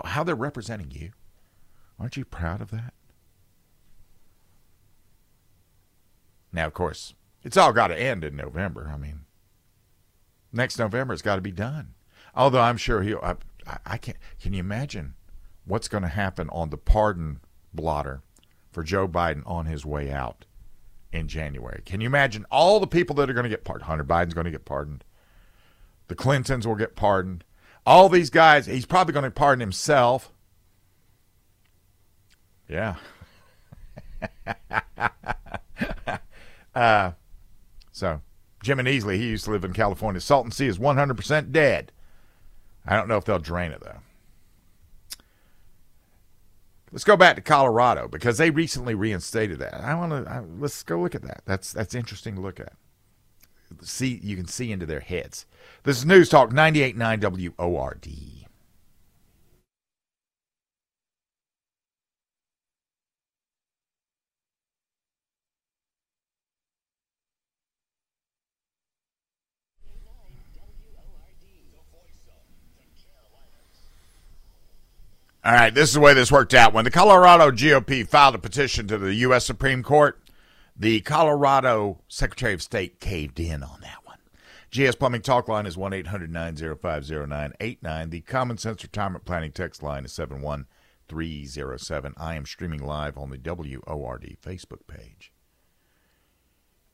How 0.05 0.25
they're 0.25 0.35
representing 0.35 0.91
you? 0.91 1.13
Aren't 1.99 2.17
you 2.17 2.25
proud 2.25 2.61
of 2.61 2.71
that? 2.71 2.95
Now, 6.53 6.67
of 6.67 6.75
course, 6.75 7.15
it's 7.43 7.57
all 7.57 7.73
got 7.73 7.89
to 7.89 7.99
end 7.99 8.25
in 8.25 8.37
November. 8.37 8.91
I 8.93 8.99
mean, 8.99 9.21
next 10.53 10.79
November 10.79 11.15
it's 11.15 11.23
got 11.23 11.37
to 11.37 11.43
be 11.43 11.53
done. 11.53 11.95
Although 12.35 12.61
I'm 12.61 12.77
sure 12.77 13.03
he'll. 13.03 13.21
I, 13.23 13.37
I 13.85 13.97
can't. 13.99 14.17
Can 14.41 14.53
you 14.53 14.61
imagine 14.61 15.15
what's 15.65 15.89
going 15.89 16.03
to 16.03 16.09
happen 16.09 16.49
on 16.51 16.71
the 16.71 16.79
pardon 16.79 17.41
blotter 17.73 18.23
for 18.71 18.83
Joe 18.83 19.07
Biden 19.07 19.43
on 19.47 19.67
his 19.67 19.85
way 19.85 20.11
out 20.11 20.47
in 21.13 21.29
January? 21.29 21.83
Can 21.85 22.01
you 22.01 22.07
imagine 22.07 22.47
all 22.51 22.81
the 22.81 22.87
people 22.87 23.15
that 23.17 23.29
are 23.29 23.35
going 23.35 23.45
to 23.45 23.51
get 23.51 23.65
pardoned? 23.65 23.87
Hunter 23.87 24.05
Biden's 24.05 24.35
going 24.35 24.47
to 24.47 24.51
get 24.51 24.65
pardoned. 24.65 25.05
The 26.09 26.15
Clintons 26.15 26.67
will 26.67 26.75
get 26.75 26.97
pardoned. 26.97 27.45
All 27.85 28.09
these 28.09 28.31
guys, 28.31 28.67
he's 28.67 28.87
probably 28.87 29.13
going 29.13 29.25
to 29.25 29.31
pardon 29.31 29.61
himself. 29.61 30.33
Yeah. 32.69 32.97
uh, 36.75 37.13
so, 37.91 38.21
Jim 38.63 38.79
and 38.79 38.89
Easley, 38.89 39.17
he 39.17 39.29
used 39.29 39.45
to 39.45 39.51
live 39.51 39.65
in 39.65 39.73
California. 39.73 40.21
Salton 40.21 40.53
Sea 40.53 40.69
is 40.69 40.79
100% 40.79 41.53
dead. 41.53 41.93
I 42.87 42.97
don't 42.97 43.09
know 43.09 43.17
if 43.17 43.25
they'll 43.25 43.39
drain 43.39 43.73
it 43.73 43.83
though. 43.83 43.99
Let's 46.91 47.05
go 47.05 47.17
back 47.17 47.37
to 47.37 47.43
Colorado 47.43 48.07
because 48.07 48.37
they 48.37 48.51
recently 48.51 48.95
reinstated 48.95 49.59
that. 49.61 49.81
I 49.81 49.95
want 49.95 50.13
to 50.13 50.45
let's 50.59 50.83
go 50.83 51.01
look 51.01 51.15
at 51.15 51.23
that. 51.23 51.43
That's 51.47 51.73
that's 51.73 51.95
interesting 51.95 52.35
to 52.35 52.41
look 52.41 52.61
at. 52.61 52.75
See, 53.81 54.21
you 54.23 54.37
can 54.37 54.47
see 54.47 54.71
into 54.71 54.85
their 54.85 55.01
heads. 55.01 55.47
This 55.85 55.97
is 55.99 56.05
News 56.05 56.29
Talk 56.29 56.51
98.9 56.51 57.55
WORD. 57.57 58.42
All 75.45 75.53
right, 75.53 75.75
this 75.75 75.89
is 75.89 75.95
the 75.95 76.01
way 76.01 76.15
this 76.15 76.31
worked 76.31 76.55
out. 76.55 76.73
When 76.73 76.85
the 76.85 76.91
Colorado 76.93 77.51
GOP 77.51 78.07
filed 78.07 78.37
a 78.37 78.39
petition 78.39 78.87
to 78.87 78.97
the 78.97 79.13
U.S. 79.15 79.45
Supreme 79.45 79.83
Court, 79.83 80.23
the 80.77 81.01
Colorado 81.01 81.99
Secretary 82.07 82.55
of 82.55 82.63
State 82.63 83.01
caved 83.01 83.41
in 83.41 83.65
on 83.65 83.81
that 83.81 83.99
one. 84.05 84.19
GS 84.71 84.95
Plumbing 84.95 85.23
Talk 85.23 85.49
line 85.49 85.67
is 85.67 85.77
1 85.77 85.93
800 85.93 86.31
905 86.31 87.11
0989. 87.11 88.11
The 88.11 88.21
Common 88.21 88.57
Sense 88.57 88.85
Retirement 88.85 89.25
Planning 89.25 89.51
text 89.51 89.83
line 89.83 90.05
is 90.05 90.13
71307. 90.13 92.15
I 92.17 92.37
am 92.37 92.47
streaming 92.47 92.87
live 92.87 93.19
on 93.19 93.31
the 93.31 93.37
WORD 93.37 94.37
Facebook 94.41 94.87
page. 94.87 95.33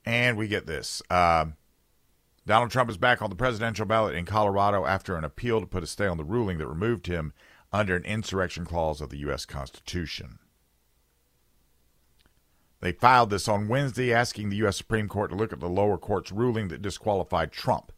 And 0.06 0.38
we 0.38 0.48
get 0.48 0.64
this. 0.64 1.02
Uh, 1.10 1.48
Donald 2.46 2.70
Trump 2.70 2.88
is 2.88 2.96
back 2.96 3.20
on 3.20 3.28
the 3.28 3.36
presidential 3.36 3.84
ballot 3.84 4.14
in 4.14 4.24
Colorado 4.24 4.86
after 4.86 5.16
an 5.16 5.24
appeal 5.24 5.60
to 5.60 5.66
put 5.66 5.82
a 5.82 5.86
stay 5.86 6.06
on 6.06 6.16
the 6.16 6.24
ruling 6.24 6.56
that 6.56 6.66
removed 6.66 7.08
him 7.08 7.34
under 7.72 7.96
an 7.96 8.04
insurrection 8.04 8.64
clause 8.64 9.00
of 9.00 9.10
the 9.10 9.18
U.S. 9.18 9.44
Constitution. 9.44 10.38
They 12.80 12.92
filed 12.92 13.30
this 13.30 13.48
on 13.48 13.68
Wednesday, 13.68 14.12
asking 14.12 14.50
the 14.50 14.56
U.S. 14.58 14.76
Supreme 14.76 15.08
Court 15.08 15.30
to 15.30 15.36
look 15.36 15.52
at 15.52 15.60
the 15.60 15.68
lower 15.68 15.98
court's 15.98 16.30
ruling 16.30 16.68
that 16.68 16.82
disqualified 16.82 17.50
Trump. 17.50 17.92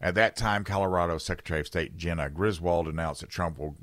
At 0.00 0.16
that 0.16 0.36
time, 0.36 0.64
Colorado 0.64 1.18
Secretary 1.18 1.60
of 1.60 1.68
State 1.68 1.96
Jena 1.96 2.28
Griswold 2.28 2.88
announced 2.88 3.20
that 3.20 3.30
Trump 3.30 3.58
will, 3.58 3.76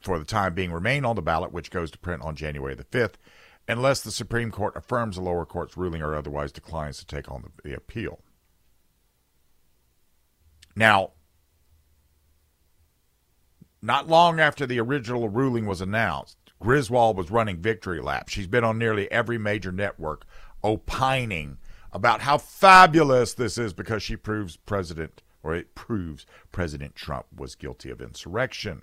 for 0.00 0.18
the 0.18 0.24
time 0.24 0.54
being, 0.54 0.72
remain 0.72 1.04
on 1.04 1.16
the 1.16 1.22
ballot, 1.22 1.52
which 1.52 1.70
goes 1.70 1.90
to 1.90 1.98
print 1.98 2.22
on 2.22 2.34
January 2.34 2.74
the 2.74 2.84
5th, 2.84 3.14
unless 3.68 4.00
the 4.00 4.10
Supreme 4.10 4.50
Court 4.50 4.74
affirms 4.74 5.16
the 5.16 5.22
lower 5.22 5.44
court's 5.44 5.76
ruling 5.76 6.00
or 6.00 6.14
otherwise 6.14 6.50
declines 6.50 6.96
to 6.98 7.06
take 7.06 7.30
on 7.30 7.42
the, 7.42 7.68
the 7.68 7.76
appeal. 7.76 8.20
Now, 10.74 11.12
not 13.86 14.08
long 14.08 14.40
after 14.40 14.66
the 14.66 14.80
original 14.80 15.28
ruling 15.28 15.64
was 15.64 15.80
announced, 15.80 16.36
Griswold 16.60 17.16
was 17.16 17.30
running 17.30 17.58
victory 17.58 18.00
laps. 18.00 18.32
She's 18.32 18.46
been 18.46 18.64
on 18.64 18.78
nearly 18.78 19.10
every 19.12 19.38
major 19.38 19.70
network 19.70 20.24
opining 20.64 21.58
about 21.92 22.22
how 22.22 22.38
fabulous 22.38 23.32
this 23.34 23.56
is 23.56 23.72
because 23.72 24.02
she 24.02 24.16
proves 24.16 24.56
President, 24.56 25.22
or 25.42 25.54
it 25.54 25.74
proves 25.74 26.26
President 26.50 26.96
Trump 26.96 27.26
was 27.34 27.54
guilty 27.54 27.88
of 27.90 28.00
insurrection. 28.00 28.82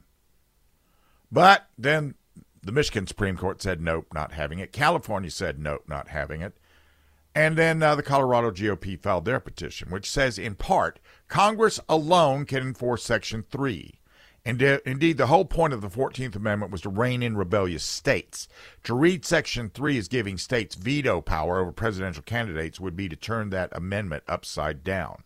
But 1.32 1.68
then 1.78 2.16
the 2.62 2.72
Michigan 2.72 3.06
Supreme 3.06 3.36
Court 3.36 3.62
said 3.62 3.82
nope, 3.82 4.08
not 4.14 4.32
having 4.32 4.60
it. 4.60 4.72
California 4.72 5.32
said 5.32 5.60
nope, 5.60 5.84
not 5.88 6.08
having 6.08 6.42
it. 6.42 6.58
And 7.36 7.58
then 7.58 7.84
uh, 7.84 7.96
the 7.96 8.04
Colorado 8.04 8.52
GOP 8.52 8.98
filed 9.02 9.26
their 9.26 9.40
petition, 9.40 9.90
which 9.90 10.10
says, 10.10 10.38
in 10.38 10.54
part, 10.54 11.00
Congress 11.28 11.80
alone 11.90 12.46
can 12.46 12.62
enforce 12.62 13.04
Section 13.04 13.44
3 13.50 14.00
and 14.46 14.62
indeed, 14.62 15.18
the 15.18 15.28
whole 15.28 15.46
point 15.46 15.72
of 15.72 15.80
the 15.80 15.90
14th 15.90 16.36
Amendment 16.36 16.72
was 16.72 16.82
to 16.82 16.90
rein 16.90 17.24
in 17.24 17.38
rebellious 17.38 17.84
states. 17.84 18.50
To 18.84 18.94
read 18.94 19.24
Section 19.24 19.70
3 19.70 19.98
as 19.98 20.10
giving 20.10 20.38
states 20.38 20.76
veto 20.76 21.22
power 21.22 21.60
over 21.60 21.72
presidential 21.72 22.24
candidates 22.24 22.78
would 22.78 22.96
be 22.96 23.08
to 23.08 23.16
turn 23.16 23.52
that 23.52 23.70
amendment 23.72 24.24
upside 24.28 24.84
down. 24.84 25.24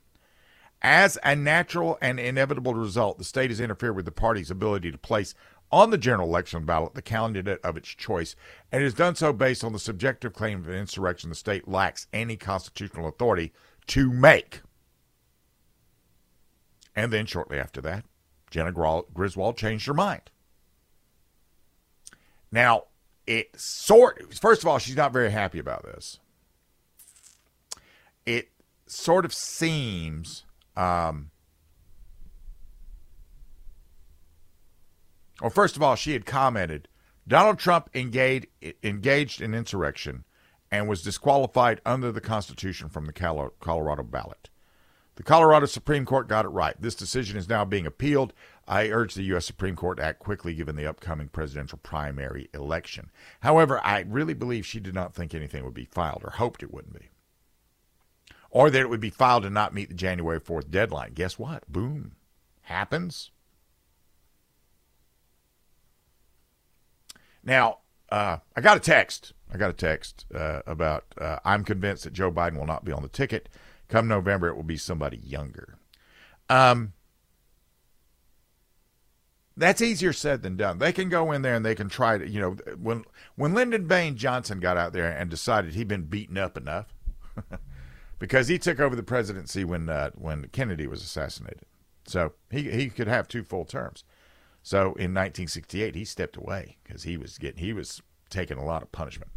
As 0.84 1.18
a 1.24 1.36
natural 1.36 1.98
and 2.00 2.20
inevitable 2.20 2.76
result, 2.76 3.18
the 3.18 3.24
state 3.24 3.50
has 3.50 3.60
interfered 3.60 3.96
with 3.96 4.06
the 4.06 4.12
party's 4.12 4.52
ability 4.52 4.92
to 4.92 4.98
place 5.00 5.34
on 5.72 5.90
the 5.90 5.98
general 5.98 6.30
election 6.30 6.66
ballot 6.66 6.94
the 6.94 7.02
candidate 7.02 7.60
of 7.64 7.76
its 7.76 7.90
choice, 7.90 8.36
and 8.72 8.84
has 8.84 8.94
done 8.94 9.16
so 9.16 9.34
based 9.34 9.64
on 9.64 9.74
the 9.74 9.80
subjective 9.80 10.34
claim 10.34 10.60
of 10.60 10.70
insurrection 10.70 11.30
the 11.30 11.36
state 11.36 11.68
lacks 11.68 12.08
any 12.14 12.38
constitutional 12.38 13.08
authority 13.08 13.52
to 13.88 14.12
make. 14.12 14.62
And 16.96 17.12
then, 17.12 17.26
shortly 17.26 17.60
after 17.60 17.82
that, 17.82 18.06
Jena 18.50 18.72
Griswold 18.72 19.58
changed 19.58 19.88
her 19.88 19.94
mind. 19.94 20.30
Now, 22.52 22.84
it 23.26 23.60
sort 23.60 24.34
first 24.34 24.64
of 24.64 24.68
all, 24.68 24.80
she's 24.80 24.96
not 24.96 25.12
very 25.14 25.32
happy 25.32 25.60
about 25.60 25.84
this. 25.84 26.20
It 28.26 28.50
sort 28.86 29.26
of 29.26 29.34
seems. 29.34 30.46
Um, 30.76 31.32
well, 35.42 35.50
first 35.50 35.76
of 35.76 35.84
all, 35.84 35.96
she 35.96 36.14
had 36.14 36.26
commented 36.26 36.88
Donald 37.28 37.60
Trump 37.60 37.90
engaged, 37.94 38.48
engaged 38.84 39.42
in 39.42 39.54
insurrection 39.54 40.24
and 40.72 40.88
was 40.88 41.02
disqualified 41.02 41.82
under 41.86 42.12
the 42.12 42.22
Constitution 42.22 42.90
from 42.90 43.06
the 43.06 43.14
Colorado 43.60 44.04
ballot. 44.04 44.50
The 45.18 45.24
Colorado 45.24 45.66
Supreme 45.66 46.06
Court 46.06 46.28
got 46.28 46.46
it 46.46 46.50
right. 46.50 46.80
This 46.80 46.94
decision 46.94 47.38
is 47.38 47.50
now 47.50 47.66
being 47.66 47.88
appealed. 47.88 48.34
I 48.68 48.90
urge 48.90 49.16
the 49.16 49.24
U.S. 49.24 49.48
Supreme 49.48 49.76
Court 49.76 49.98
to 49.98 50.06
act 50.06 50.20
quickly 50.20 50.54
given 50.54 50.76
the 50.76 50.86
upcoming 50.86 51.28
presidential 51.28 51.80
primary 51.80 52.50
election. 52.54 53.10
However, 53.40 53.84
I 53.84 54.02
really 54.02 54.36
believe 54.36 54.64
she 54.64 54.80
did 54.80 54.94
not 54.94 55.16
think 55.16 55.34
anything 55.34 55.66
would 55.66 55.74
be 55.74 55.86
filed 55.86 56.22
or 56.24 56.30
hoped 56.30 56.62
it 56.62 56.72
wouldn't 56.72 57.00
be. 57.00 57.10
Or 58.52 58.70
that 58.70 58.80
it 58.80 58.92
would 58.92 59.00
be 59.00 59.10
filed 59.10 59.44
and 59.44 59.56
not 59.56 59.74
meet 59.74 59.90
the 59.90 59.96
January 59.96 60.40
4th 60.40 60.70
deadline. 60.70 61.14
Guess 61.14 61.40
what? 61.40 61.68
Boom. 61.68 62.12
Happens. 62.62 63.32
Now, 67.44 67.80
uh, 68.10 68.38
I 68.56 68.62
got 68.62 68.78
a 68.78 68.82
text. 68.82 69.34
I 69.52 69.58
got 69.58 69.72
a 69.72 69.74
text 69.74 70.28
uh, 70.36 70.62
about 70.68 71.06
uh, 71.20 71.40
I'm 71.44 71.64
convinced 71.64 72.04
that 72.04 72.14
Joe 72.14 72.32
Biden 72.32 72.60
will 72.60 72.68
not 72.68 72.86
be 72.86 72.92
on 72.92 73.02
the 73.02 73.10
ticket. 73.10 73.50
Come 73.90 74.08
November, 74.08 74.48
it 74.50 74.56
will 74.56 74.64
be 74.64 74.78
somebody 74.78 75.18
younger. 75.18 75.78
Um, 76.50 76.94
that's 79.58 79.82
easier 79.82 80.14
said 80.14 80.44
than 80.44 80.56
done. 80.56 80.78
They 80.78 80.94
can 80.94 81.10
go 81.10 81.32
in 81.32 81.42
there 81.42 81.56
and 81.56 81.66
they 81.66 81.76
can 81.76 81.90
try 81.90 82.18
to, 82.18 82.30
you 82.30 82.40
know, 82.40 82.52
when 82.78 83.06
when 83.36 83.54
Lyndon 83.54 83.88
Baines 83.88 84.20
Johnson 84.20 84.60
got 84.60 84.78
out 84.78 84.94
there 84.94 85.10
and 85.10 85.30
decided 85.30 85.74
he'd 85.74 85.88
been 85.88 86.04
beaten 86.04 86.38
up 86.38 86.58
enough, 86.58 86.94
because 88.20 88.48
he 88.48 88.60
took 88.60 88.80
over 88.80 88.96
the 88.96 89.04
presidency 89.04 89.64
when 89.64 89.90
uh, 89.90 90.12
when 90.16 90.48
Kennedy 90.50 90.86
was 90.86 91.02
assassinated, 91.02 91.66
so 92.06 92.34
he 92.52 92.70
he 92.70 92.90
could 92.90 93.08
have 93.08 93.28
two 93.28 93.44
full 93.44 93.66
terms. 93.66 94.04
So 94.62 94.80
in 94.80 95.14
1968, 95.14 95.96
he 95.96 96.06
stepped 96.06 96.36
away 96.36 96.78
because 96.84 97.04
he 97.04 97.18
was 97.18 97.38
getting 97.38 97.64
he 97.64 97.74
was 97.74 98.02
taking 98.30 98.58
a 98.58 98.66
lot 98.66 98.84
of 98.84 98.92
punishment. 98.92 99.32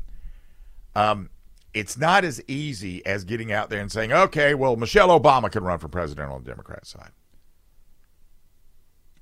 Um, 0.95 1.30
it's 1.72 1.96
not 1.96 2.24
as 2.24 2.42
easy 2.48 3.04
as 3.06 3.24
getting 3.24 3.52
out 3.52 3.70
there 3.70 3.80
and 3.80 3.90
saying, 3.92 4.12
okay, 4.12 4.54
well, 4.54 4.76
Michelle 4.76 5.08
Obama 5.08 5.50
can 5.50 5.62
run 5.62 5.78
for 5.78 5.88
president 5.88 6.30
on 6.30 6.42
the 6.42 6.50
Democrat 6.50 6.86
side. 6.86 7.12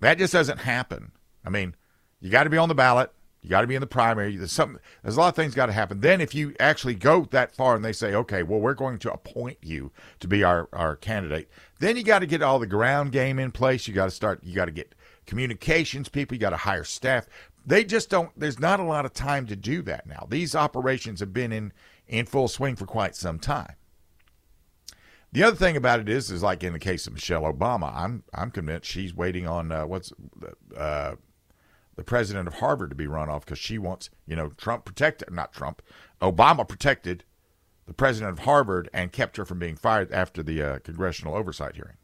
That 0.00 0.18
just 0.18 0.32
doesn't 0.32 0.58
happen. 0.58 1.12
I 1.44 1.50
mean, 1.50 1.74
you 2.20 2.30
got 2.30 2.44
to 2.44 2.50
be 2.50 2.56
on 2.56 2.68
the 2.68 2.74
ballot. 2.74 3.12
You 3.42 3.50
got 3.50 3.60
to 3.60 3.66
be 3.66 3.74
in 3.76 3.80
the 3.80 3.86
primary. 3.86 4.36
There's 4.36 4.52
some. 4.52 4.78
There's 5.02 5.16
a 5.16 5.20
lot 5.20 5.28
of 5.28 5.36
things 5.36 5.54
got 5.54 5.66
to 5.66 5.72
happen. 5.72 6.00
Then, 6.00 6.20
if 6.20 6.34
you 6.34 6.54
actually 6.58 6.96
go 6.96 7.24
that 7.30 7.54
far 7.54 7.76
and 7.76 7.84
they 7.84 7.92
say, 7.92 8.12
"Okay, 8.12 8.42
well, 8.42 8.60
we're 8.60 8.74
going 8.74 8.98
to 8.98 9.12
appoint 9.12 9.58
you 9.62 9.92
to 10.18 10.26
be 10.26 10.42
our 10.42 10.68
our 10.72 10.96
candidate," 10.96 11.48
then 11.78 11.96
you 11.96 12.02
got 12.02 12.18
to 12.18 12.26
get 12.26 12.42
all 12.42 12.58
the 12.58 12.66
ground 12.66 13.12
game 13.12 13.38
in 13.38 13.52
place. 13.52 13.86
You 13.86 13.94
got 13.94 14.06
to 14.06 14.10
start. 14.10 14.42
You 14.42 14.54
got 14.54 14.64
to 14.64 14.72
get 14.72 14.94
communications 15.26 16.08
people. 16.08 16.34
You 16.34 16.40
got 16.40 16.50
to 16.50 16.56
hire 16.56 16.82
staff. 16.82 17.28
They 17.64 17.84
just 17.84 18.10
don't. 18.10 18.30
There's 18.36 18.58
not 18.58 18.80
a 18.80 18.84
lot 18.84 19.04
of 19.04 19.12
time 19.12 19.46
to 19.46 19.56
do 19.56 19.82
that 19.82 20.06
now. 20.06 20.26
These 20.28 20.56
operations 20.56 21.20
have 21.20 21.32
been 21.32 21.52
in 21.52 21.72
in 22.08 22.26
full 22.26 22.48
swing 22.48 22.76
for 22.76 22.86
quite 22.86 23.14
some 23.14 23.38
time. 23.38 23.74
The 25.30 25.42
other 25.42 25.56
thing 25.56 25.76
about 25.76 26.00
it 26.00 26.08
is, 26.08 26.30
is 26.30 26.42
like 26.42 26.64
in 26.64 26.72
the 26.72 26.78
case 26.78 27.06
of 27.06 27.12
Michelle 27.12 27.42
Obama, 27.42 27.94
I'm 27.94 28.24
I'm 28.32 28.50
convinced 28.50 28.88
she's 28.88 29.14
waiting 29.14 29.46
on 29.46 29.70
uh, 29.70 29.86
what's 29.86 30.12
uh, 30.76 31.16
the 31.96 32.04
president 32.04 32.48
of 32.48 32.54
Harvard 32.54 32.90
to 32.90 32.96
be 32.96 33.06
run 33.06 33.28
off 33.28 33.44
because 33.44 33.58
she 33.58 33.76
wants, 33.76 34.08
you 34.26 34.36
know, 34.36 34.50
Trump 34.56 34.84
protected, 34.84 35.30
not 35.30 35.52
Trump, 35.52 35.82
Obama 36.22 36.66
protected 36.66 37.24
the 37.86 37.92
president 37.92 38.32
of 38.32 38.44
Harvard 38.44 38.88
and 38.92 39.12
kept 39.12 39.36
her 39.36 39.44
from 39.44 39.58
being 39.58 39.76
fired 39.76 40.10
after 40.12 40.42
the 40.42 40.62
uh, 40.62 40.78
congressional 40.78 41.34
oversight 41.34 41.74
hearing. 41.74 41.96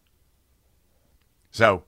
So 1.50 1.84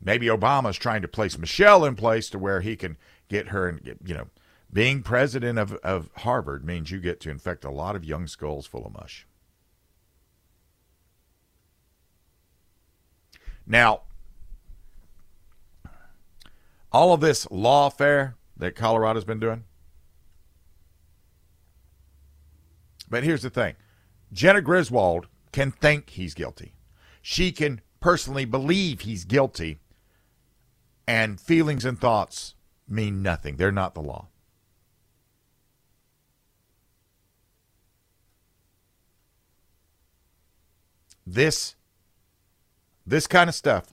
maybe 0.00 0.26
Obama 0.26 0.70
is 0.70 0.76
trying 0.76 1.02
to 1.02 1.08
place 1.08 1.36
Michelle 1.36 1.84
in 1.84 1.94
place 1.94 2.30
to 2.30 2.38
where 2.38 2.62
he 2.62 2.76
can 2.76 2.96
get 3.28 3.48
her 3.48 3.68
and 3.68 3.82
get, 3.82 3.98
you 4.04 4.14
know, 4.14 4.28
being 4.72 5.02
president 5.02 5.58
of, 5.58 5.72
of 5.74 6.10
Harvard 6.18 6.64
means 6.64 6.90
you 6.90 7.00
get 7.00 7.20
to 7.20 7.30
infect 7.30 7.64
a 7.64 7.70
lot 7.70 7.96
of 7.96 8.04
young 8.04 8.26
skulls 8.26 8.66
full 8.66 8.86
of 8.86 8.92
mush. 8.92 9.26
Now, 13.66 14.02
all 16.90 17.12
of 17.12 17.20
this 17.20 17.46
lawfare 17.46 18.34
that 18.56 18.74
Colorado's 18.74 19.24
been 19.24 19.40
doing. 19.40 19.64
But 23.10 23.24
here's 23.24 23.42
the 23.42 23.50
thing 23.50 23.76
Jena 24.32 24.60
Griswold 24.60 25.28
can 25.52 25.70
think 25.70 26.10
he's 26.10 26.34
guilty. 26.34 26.74
She 27.22 27.52
can 27.52 27.80
personally 28.00 28.44
believe 28.44 29.00
he's 29.00 29.24
guilty, 29.24 29.80
and 31.06 31.40
feelings 31.40 31.84
and 31.84 31.98
thoughts 31.98 32.54
mean 32.88 33.22
nothing. 33.22 33.56
They're 33.56 33.72
not 33.72 33.94
the 33.94 34.02
law. 34.02 34.28
This 41.30 41.76
this 43.06 43.26
kind 43.26 43.48
of 43.48 43.54
stuff 43.54 43.92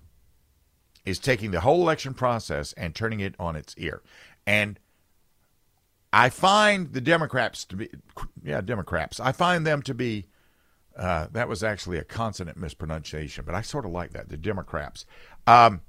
is 1.05 1.19
taking 1.19 1.51
the 1.51 1.61
whole 1.61 1.81
election 1.81 2.13
process 2.13 2.73
and 2.73 2.93
turning 2.95 3.19
it 3.19 3.35
on 3.39 3.55
its 3.55 3.75
ear. 3.77 4.01
And 4.45 4.79
I 6.11 6.29
find 6.29 6.93
the 6.93 7.01
Democrats 7.01 7.65
to 7.65 7.75
be, 7.75 7.89
yeah, 8.43 8.61
Democrats. 8.61 9.19
I 9.19 9.31
find 9.31 9.65
them 9.65 9.81
to 9.83 9.93
be, 9.93 10.27
uh, 10.97 11.27
that 11.31 11.47
was 11.47 11.63
actually 11.63 11.97
a 11.97 12.03
consonant 12.03 12.57
mispronunciation, 12.57 13.43
but 13.45 13.55
I 13.55 13.61
sort 13.61 13.85
of 13.85 13.91
like 13.91 14.11
that. 14.13 14.29
The 14.29 14.37
Democrats. 14.37 15.05
Um, 15.45 15.81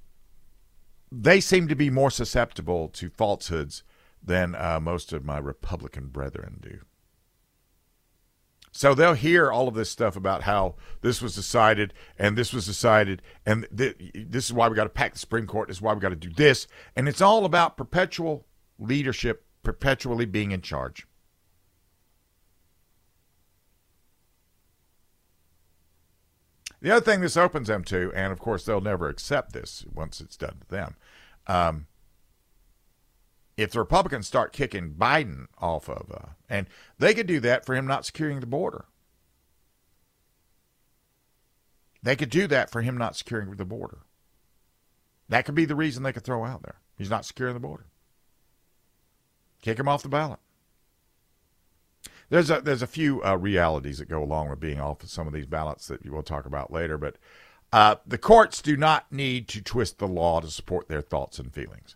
they 1.11 1.41
seem 1.41 1.69
to 1.69 1.77
be 1.77 1.91
more 1.91 2.11
susceptible 2.11 2.89
to 2.89 3.09
falsehoods 3.09 3.83
than 4.23 4.55
uh, 4.57 4.81
most 4.81 5.13
of 5.13 5.25
my 5.25 5.39
Republican 5.39 6.09
brethren 6.09 6.59
do. 6.61 6.81
So 8.77 8.93
they'll 8.93 9.15
hear 9.15 9.51
all 9.51 9.69
of 9.69 9.75
this 9.75 9.89
stuff 9.89 10.17
about 10.17 10.43
how 10.43 10.75
this 11.01 11.23
was 11.23 11.35
decided 11.35 11.95
and 12.19 12.37
this 12.37 12.53
was 12.53 12.67
decided 12.67 13.23
and 13.47 13.67
th- 13.75 13.97
this 14.15 14.45
is 14.45 14.53
why 14.53 14.69
we 14.69 14.77
got 14.77 14.85
to 14.85 14.91
pack 14.91 15.15
the 15.15 15.19
Supreme 15.19 15.47
Court. 15.47 15.69
This 15.69 15.79
is 15.79 15.83
why 15.83 15.95
we 15.95 16.01
got 16.01 16.11
to 16.11 16.15
do 16.15 16.31
this. 16.31 16.67
And 16.95 17.09
it's 17.09 17.23
all 17.23 17.47
about 17.47 17.79
perpetual 17.79 18.45
leadership, 18.79 19.47
perpetually 19.63 20.27
being 20.27 20.53
in 20.53 20.61
charge. 20.61 21.07
The 26.83 26.91
other 26.91 27.05
thing 27.05 27.23
this 27.23 27.39
opens 27.39 27.69
them 27.69 27.83
to, 27.85 28.13
and 28.15 28.31
of 28.31 28.39
course 28.39 28.67
they'll 28.67 28.83
never 28.83 29.09
accept 29.09 29.55
this 29.55 29.87
once 29.91 30.21
it's 30.21 30.37
done 30.37 30.59
to 30.61 30.69
them, 30.69 30.97
um, 31.47 31.87
if 33.57 33.71
the 33.71 33.79
Republicans 33.79 34.27
start 34.27 34.53
kicking 34.53 34.95
Biden 34.95 35.47
off 35.59 35.89
of, 35.89 36.11
uh, 36.13 36.31
and 36.49 36.67
they 36.99 37.15
could 37.15 37.27
do 37.27 37.41
that 37.41 37.65
for 37.65 37.75
him 37.75 37.87
not 37.87 38.05
securing 38.05 38.41
the 38.41 38.47
border. 38.47 38.87
They 42.03 42.17
could 42.17 42.31
do 42.31 42.47
that 42.47 42.71
for 42.71 42.83
him 42.83 42.97
not 42.97 43.17
securing 43.17 43.51
the 43.57 43.65
border. 43.65 43.99
That 45.29 45.45
could 45.45 45.55
be 45.55 45.65
the 45.65 45.75
reason 45.75 46.03
they 46.03 46.13
could 46.13 46.25
throw 46.25 46.45
out 46.45 46.63
there. 46.63 46.77
He's 46.97 47.11
not 47.11 47.25
securing 47.25 47.55
the 47.55 47.61
border. 47.61 47.87
Kick 49.61 49.79
him 49.79 49.89
off 49.89 50.03
the 50.03 50.09
ballot. 50.09 50.39
There's 52.29 52.51
a 52.51 52.61
there's 52.61 52.83
a 52.83 52.87
few 52.87 53.23
uh, 53.25 53.37
realities 53.37 53.99
that 53.99 54.09
go 54.09 54.23
along 54.23 54.51
with 54.51 54.61
being 54.61 54.81
off 54.81 55.03
of 55.03 55.11
some 55.11 55.27
of 55.27 55.33
these 55.33 55.47
ballots 55.47 55.89
that 55.89 56.09
we'll 56.09 56.23
talk 56.23 56.45
about 56.45 56.73
later, 56.73 56.99
but 56.99 57.17
uh, 57.73 57.97
the 58.07 58.19
courts 58.19 58.63
do 58.63 58.77
not 58.77 59.11
need 59.11 59.49
to 59.49 59.63
twist 59.63 59.99
the 59.99 60.09
law 60.09 60.41
to 60.41 60.51
support 60.51 60.89
their 60.89 61.03
thoughts 61.03 61.39
and 61.39 61.53
feelings. 61.53 61.96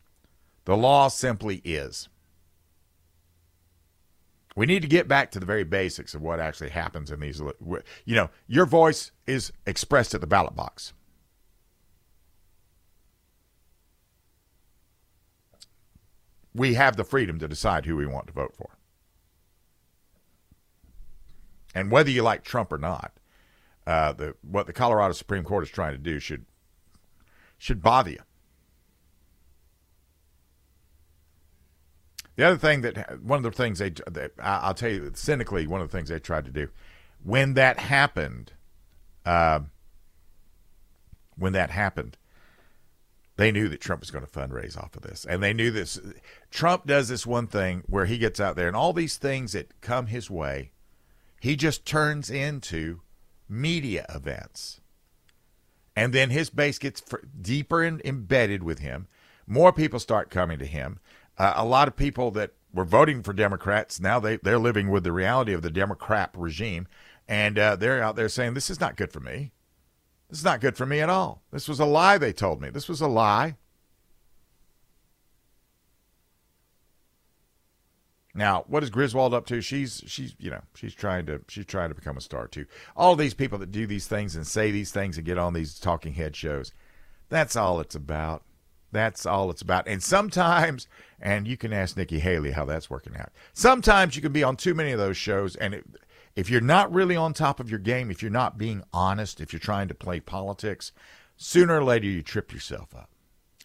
The 0.70 0.76
law 0.76 1.08
simply 1.08 1.60
is. 1.64 2.08
We 4.54 4.66
need 4.66 4.82
to 4.82 4.88
get 4.88 5.08
back 5.08 5.32
to 5.32 5.40
the 5.40 5.44
very 5.44 5.64
basics 5.64 6.14
of 6.14 6.22
what 6.22 6.38
actually 6.38 6.70
happens 6.70 7.10
in 7.10 7.18
these. 7.18 7.40
You 7.40 8.14
know, 8.14 8.30
your 8.46 8.66
voice 8.66 9.10
is 9.26 9.52
expressed 9.66 10.14
at 10.14 10.20
the 10.20 10.28
ballot 10.28 10.54
box. 10.54 10.92
We 16.54 16.74
have 16.74 16.96
the 16.96 17.02
freedom 17.02 17.40
to 17.40 17.48
decide 17.48 17.84
who 17.84 17.96
we 17.96 18.06
want 18.06 18.28
to 18.28 18.32
vote 18.32 18.54
for. 18.54 18.78
And 21.74 21.90
whether 21.90 22.12
you 22.12 22.22
like 22.22 22.44
Trump 22.44 22.72
or 22.72 22.78
not, 22.78 23.10
uh, 23.88 24.12
the, 24.12 24.36
what 24.48 24.68
the 24.68 24.72
Colorado 24.72 25.14
Supreme 25.14 25.42
Court 25.42 25.64
is 25.64 25.70
trying 25.70 25.94
to 25.94 25.98
do 25.98 26.20
should 26.20 26.46
should 27.58 27.82
bother 27.82 28.10
you. 28.10 28.20
The 32.40 32.46
other 32.46 32.56
thing 32.56 32.80
that 32.80 33.22
one 33.22 33.36
of 33.36 33.42
the 33.42 33.50
things 33.50 33.80
they, 33.80 33.90
they 34.10 34.30
I'll 34.38 34.72
tell 34.72 34.88
you 34.88 35.12
cynically, 35.12 35.66
one 35.66 35.82
of 35.82 35.90
the 35.90 35.94
things 35.94 36.08
they 36.08 36.18
tried 36.18 36.46
to 36.46 36.50
do 36.50 36.70
when 37.22 37.52
that 37.52 37.78
happened, 37.78 38.52
uh, 39.26 39.60
when 41.36 41.52
that 41.52 41.68
happened, 41.68 42.16
they 43.36 43.52
knew 43.52 43.68
that 43.68 43.82
Trump 43.82 44.00
was 44.00 44.10
going 44.10 44.24
to 44.24 44.30
fundraise 44.30 44.74
off 44.74 44.96
of 44.96 45.02
this, 45.02 45.26
and 45.28 45.42
they 45.42 45.52
knew 45.52 45.70
this. 45.70 46.00
Trump 46.50 46.86
does 46.86 47.10
this 47.10 47.26
one 47.26 47.46
thing 47.46 47.82
where 47.88 48.06
he 48.06 48.16
gets 48.16 48.40
out 48.40 48.56
there, 48.56 48.68
and 48.68 48.76
all 48.76 48.94
these 48.94 49.18
things 49.18 49.52
that 49.52 49.78
come 49.82 50.06
his 50.06 50.30
way, 50.30 50.70
he 51.42 51.56
just 51.56 51.84
turns 51.84 52.30
into 52.30 53.02
media 53.50 54.06
events. 54.08 54.80
And 55.94 56.14
then 56.14 56.30
his 56.30 56.48
base 56.48 56.78
gets 56.78 57.02
deeper 57.38 57.82
and 57.82 58.00
embedded 58.02 58.62
with 58.62 58.78
him. 58.78 59.08
More 59.46 59.74
people 59.74 59.98
start 59.98 60.30
coming 60.30 60.58
to 60.58 60.64
him. 60.64 61.00
Uh, 61.40 61.54
a 61.56 61.64
lot 61.64 61.88
of 61.88 61.96
people 61.96 62.30
that 62.30 62.52
were 62.70 62.84
voting 62.84 63.22
for 63.22 63.32
Democrats 63.32 63.98
now 63.98 64.20
they 64.20 64.36
they're 64.36 64.58
living 64.58 64.90
with 64.90 65.04
the 65.04 65.10
reality 65.10 65.54
of 65.54 65.62
the 65.62 65.70
Democrat 65.70 66.30
regime, 66.36 66.86
and 67.26 67.58
uh, 67.58 67.74
they're 67.76 68.02
out 68.02 68.14
there 68.14 68.28
saying 68.28 68.52
this 68.52 68.68
is 68.68 68.78
not 68.78 68.94
good 68.94 69.10
for 69.10 69.20
me. 69.20 69.50
This 70.28 70.40
is 70.40 70.44
not 70.44 70.60
good 70.60 70.76
for 70.76 70.84
me 70.84 71.00
at 71.00 71.08
all. 71.08 71.42
This 71.50 71.66
was 71.66 71.80
a 71.80 71.86
lie 71.86 72.18
they 72.18 72.34
told 72.34 72.60
me. 72.60 72.68
This 72.68 72.90
was 72.90 73.00
a 73.00 73.06
lie. 73.08 73.56
Now, 78.34 78.66
what 78.68 78.82
is 78.82 78.90
Griswold 78.90 79.32
up 79.32 79.46
to? 79.46 79.62
She's 79.62 80.02
she's 80.06 80.34
you 80.38 80.50
know 80.50 80.60
she's 80.74 80.94
trying 80.94 81.24
to 81.24 81.40
she's 81.48 81.64
trying 81.64 81.88
to 81.88 81.94
become 81.94 82.18
a 82.18 82.20
star 82.20 82.48
too. 82.48 82.66
All 82.94 83.16
these 83.16 83.32
people 83.32 83.56
that 83.60 83.72
do 83.72 83.86
these 83.86 84.06
things 84.06 84.36
and 84.36 84.46
say 84.46 84.70
these 84.70 84.92
things 84.92 85.16
and 85.16 85.24
get 85.24 85.38
on 85.38 85.54
these 85.54 85.80
talking 85.80 86.12
head 86.12 86.36
shows, 86.36 86.74
that's 87.30 87.56
all 87.56 87.80
it's 87.80 87.94
about. 87.94 88.42
That's 88.92 89.26
all 89.26 89.50
it's 89.50 89.62
about. 89.62 89.86
And 89.86 90.02
sometimes, 90.02 90.88
and 91.20 91.46
you 91.46 91.56
can 91.56 91.72
ask 91.72 91.96
Nikki 91.96 92.18
Haley 92.18 92.52
how 92.52 92.64
that's 92.64 92.90
working 92.90 93.16
out. 93.16 93.30
Sometimes 93.52 94.16
you 94.16 94.22
can 94.22 94.32
be 94.32 94.42
on 94.42 94.56
too 94.56 94.74
many 94.74 94.92
of 94.92 94.98
those 94.98 95.16
shows, 95.16 95.56
and 95.56 95.74
it, 95.74 95.84
if 96.34 96.50
you're 96.50 96.60
not 96.60 96.92
really 96.92 97.16
on 97.16 97.32
top 97.32 97.60
of 97.60 97.70
your 97.70 97.78
game, 97.78 98.10
if 98.10 98.22
you're 98.22 98.30
not 98.30 98.58
being 98.58 98.82
honest, 98.92 99.40
if 99.40 99.52
you're 99.52 99.60
trying 99.60 99.88
to 99.88 99.94
play 99.94 100.20
politics, 100.20 100.92
sooner 101.36 101.78
or 101.78 101.84
later 101.84 102.06
you 102.06 102.22
trip 102.22 102.52
yourself 102.52 102.94
up 102.94 103.10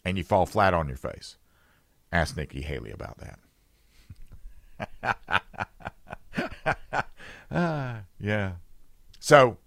and 0.03 0.17
you 0.17 0.23
fall 0.23 0.45
flat 0.45 0.73
on 0.73 0.87
your 0.87 0.97
face. 0.97 1.37
Ask 2.11 2.37
Nikki 2.37 2.61
Haley 2.61 2.91
about 2.91 3.17
that. 3.17 3.39
uh, 7.51 7.95
yeah. 8.19 8.53
So, 9.19 9.57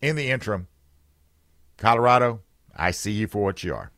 in 0.00 0.16
the 0.16 0.30
interim, 0.30 0.68
Colorado, 1.76 2.40
I 2.74 2.90
see 2.90 3.12
you 3.12 3.26
for 3.28 3.42
what 3.42 3.62
you 3.62 3.74
are. 3.74 3.92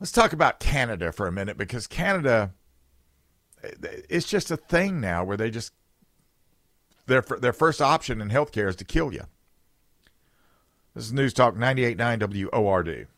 Let's 0.00 0.12
talk 0.12 0.32
about 0.32 0.60
Canada 0.60 1.12
for 1.12 1.26
a 1.26 1.32
minute 1.32 1.56
because 1.56 1.86
Canada, 1.86 2.52
it's 3.62 4.26
just 4.26 4.50
a 4.50 4.56
thing 4.56 5.00
now 5.00 5.24
where 5.24 5.36
they 5.36 5.50
just 5.50 5.72
their 7.06 7.22
their 7.22 7.52
first 7.52 7.80
option 7.80 8.20
in 8.20 8.28
healthcare 8.30 8.68
is 8.68 8.76
to 8.76 8.84
kill 8.84 9.12
you. 9.12 9.24
This 10.94 11.04
is 11.04 11.12
News 11.12 11.32
Talk 11.32 11.54
98.9 11.56 12.52
WORD. 12.52 13.08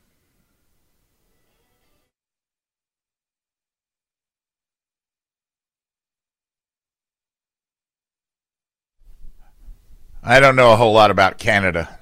I 10.23 10.41
don't 10.41 10.57
know 10.57 10.73
a 10.73 10.77
whole 10.77 10.93
lot 10.93 11.13
about 11.13 11.39
Canada. 11.39 11.99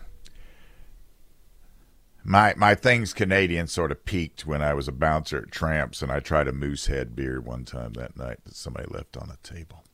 My 2.27 2.55
my 2.57 2.75
things 2.75 3.13
Canadian 3.13 3.67
sort 3.67 3.93
of 3.93 4.07
peaked 4.07 4.47
when 4.47 4.63
I 4.63 4.73
was 4.73 4.89
a 4.89 4.93
bouncer 4.93 5.39
at 5.39 5.53
Tramps, 5.53 6.01
and 6.01 6.11
I 6.11 6.21
tried 6.21 6.49
a 6.49 6.53
Moosehead 6.53 7.15
beer 7.15 7.39
one 7.39 7.65
time 7.65 7.93
that 7.95 8.17
night 8.17 8.39
that 8.45 8.57
somebody 8.57 8.87
left 8.89 9.17
on 9.19 9.31
a 9.31 9.47
table. 9.47 9.85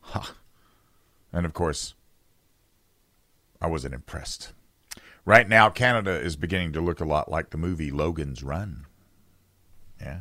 Huh. 0.00 0.32
And 1.30 1.44
of 1.44 1.52
course, 1.52 1.94
I 3.60 3.66
wasn't 3.66 3.94
impressed. 3.94 4.52
Right 5.26 5.46
now, 5.46 5.68
Canada 5.68 6.18
is 6.18 6.36
beginning 6.36 6.72
to 6.72 6.80
look 6.80 7.00
a 7.00 7.04
lot 7.04 7.30
like 7.30 7.50
the 7.50 7.58
movie 7.58 7.90
Logan's 7.90 8.42
Run. 8.42 8.86
Yeah. 10.00 10.20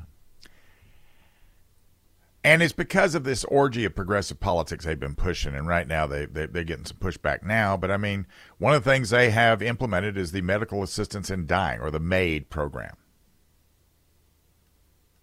And 2.48 2.64
it's 2.64 2.72
because 2.72 3.14
of 3.14 3.26
this 3.26 3.44
orgy 3.44 3.84
of 3.84 3.94
progressive 3.94 4.40
politics 4.40 4.86
they've 4.86 4.98
been 4.98 5.16
pushing. 5.16 5.54
And 5.54 5.68
right 5.68 5.86
now 5.86 6.08
they, 6.08 6.28
they, 6.28 6.46
they're 6.46 6.64
getting 6.64 6.86
some 6.86 6.96
pushback 6.96 7.44
now. 7.44 7.76
But 7.76 7.92
I 7.92 7.98
mean, 7.98 8.26
one 8.58 8.74
of 8.74 8.86
the 8.86 8.90
things 8.90 9.10
they 9.10 9.32
have 9.32 9.62
implemented 9.62 10.18
is 10.18 10.32
the 10.32 10.40
Medical 10.40 10.82
Assistance 10.82 11.30
in 11.30 11.46
Dying, 11.46 11.82
or 11.82 11.92
the 11.92 12.00
MAID 12.00 12.50
program. 12.50 12.96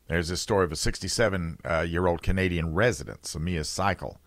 There's 0.07 0.29
this 0.29 0.43
story 0.43 0.65
of 0.65 0.73
a 0.73 0.77
67 0.77 1.61
uh, 1.65 1.81
year 1.89 2.07
old 2.07 2.21
Canadian 2.21 2.75
resident, 2.75 3.23
Samia 3.23 3.61
Saikaley. 3.61 4.19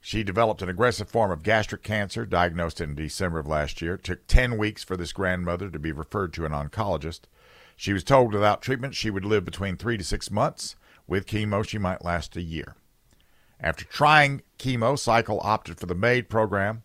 She 0.00 0.22
developed 0.22 0.62
an 0.62 0.68
aggressive 0.68 1.08
form 1.08 1.32
of 1.32 1.42
gastric 1.42 1.82
cancer, 1.82 2.24
diagnosed 2.24 2.80
in 2.80 2.94
December 2.94 3.40
of 3.40 3.48
last 3.48 3.82
year. 3.82 3.94
It 3.94 4.04
took 4.04 4.28
10 4.28 4.56
weeks 4.56 4.84
for 4.84 4.96
this 4.96 5.12
grandmother 5.12 5.70
to 5.70 5.78
be 5.80 5.90
referred 5.90 6.32
to 6.34 6.44
an 6.44 6.52
oncologist. 6.52 7.22
She 7.74 7.92
was 7.92 8.04
told 8.04 8.32
without 8.32 8.62
treatment 8.62 8.94
she 8.94 9.10
would 9.10 9.24
live 9.24 9.44
between 9.44 9.76
three 9.76 9.96
to 9.96 10.04
six 10.04 10.30
months. 10.30 10.76
With 11.06 11.26
chemo, 11.26 11.66
she 11.66 11.78
might 11.78 12.04
last 12.04 12.36
a 12.36 12.42
year. 12.42 12.74
After 13.60 13.84
trying 13.84 14.42
chemo, 14.58 14.94
Saikaley 14.94 15.44
opted 15.44 15.78
for 15.78 15.86
the 15.86 15.94
MAID 15.94 16.28
program. 16.28 16.82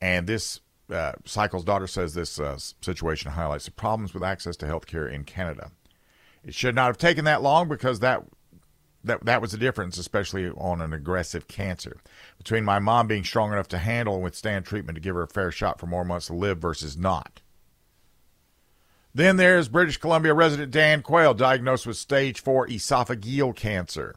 And 0.00 0.26
this, 0.26 0.60
uh, 0.90 1.12
Saikaley's 1.24 1.64
daughter 1.64 1.86
says 1.86 2.14
this 2.14 2.38
uh, 2.38 2.58
situation 2.80 3.32
highlights 3.32 3.64
the 3.64 3.70
problems 3.70 4.12
with 4.12 4.22
access 4.22 4.56
to 4.58 4.66
health 4.66 4.86
care 4.86 5.08
in 5.08 5.24
Canada. 5.24 5.70
It 6.44 6.54
should 6.54 6.74
not 6.74 6.86
have 6.86 6.98
taken 6.98 7.24
that 7.24 7.42
long 7.42 7.68
because 7.68 8.00
that 8.00 8.22
that 9.02 9.24
that 9.24 9.40
was 9.40 9.52
the 9.52 9.58
difference, 9.58 9.98
especially 9.98 10.50
on 10.50 10.80
an 10.80 10.92
aggressive 10.92 11.48
cancer. 11.48 12.00
Between 12.38 12.64
my 12.64 12.78
mom 12.78 13.06
being 13.06 13.24
strong 13.24 13.52
enough 13.52 13.68
to 13.68 13.78
handle 13.78 14.14
and 14.14 14.24
withstand 14.24 14.64
treatment 14.64 14.96
to 14.96 15.00
give 15.00 15.14
her 15.14 15.22
a 15.22 15.28
fair 15.28 15.50
shot 15.50 15.80
for 15.80 15.86
more 15.86 16.04
months 16.04 16.26
to 16.26 16.34
live 16.34 16.58
versus 16.58 16.96
not. 16.96 17.40
Then 19.16 19.38
there's 19.38 19.70
British 19.70 19.96
Columbia 19.96 20.34
resident 20.34 20.70
Dan 20.70 21.00
Quayle, 21.00 21.32
diagnosed 21.32 21.86
with 21.86 21.96
stage 21.96 22.38
four 22.38 22.66
esophageal 22.66 23.56
cancer. 23.56 24.14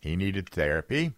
He 0.00 0.16
needed 0.16 0.48
therapy. 0.48 1.12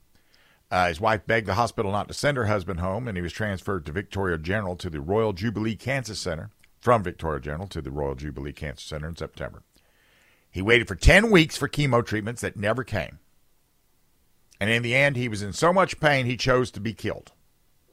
Uh, 0.69 0.89
his 0.89 1.01
wife 1.01 1.25
begged 1.29 1.47
the 1.47 1.55
hospital 1.55 1.93
not 1.93 2.09
to 2.09 2.15
send 2.15 2.37
her 2.37 2.47
husband 2.47 2.81
home, 2.81 3.07
and 3.07 3.17
he 3.17 3.23
was 3.23 3.33
transferred 3.33 3.87
to 3.87 3.93
Victoria 3.93 4.37
General 4.37 4.75
to 4.79 4.91
the 4.91 5.01
Royal 5.01 5.33
Jubilee 5.33 5.77
Cancer 5.77 6.17
Center, 6.17 6.51
from 6.81 7.05
Victoria 7.05 7.41
General 7.41 7.69
to 7.69 7.81
the 7.81 7.93
Royal 7.93 8.17
Jubilee 8.17 8.53
Cancer 8.53 8.85
Center 8.85 9.11
in 9.11 9.17
September. 9.17 9.63
He 10.51 10.61
waited 10.61 10.89
for 10.89 10.97
10 10.97 11.31
weeks 11.31 11.57
for 11.57 11.69
chemo 11.69 12.05
treatments 12.05 12.43
that 12.43 12.57
never 12.57 12.83
came. 12.83 13.21
And 14.59 14.71
in 14.71 14.83
the 14.83 14.97
end, 14.97 15.15
he 15.15 15.29
was 15.29 15.41
in 15.41 15.53
so 15.53 15.73
much 15.73 16.01
pain 16.01 16.27
he 16.27 16.37
chose 16.37 16.73
to 16.73 16.81
be 16.81 16.95
killed. 16.95 17.31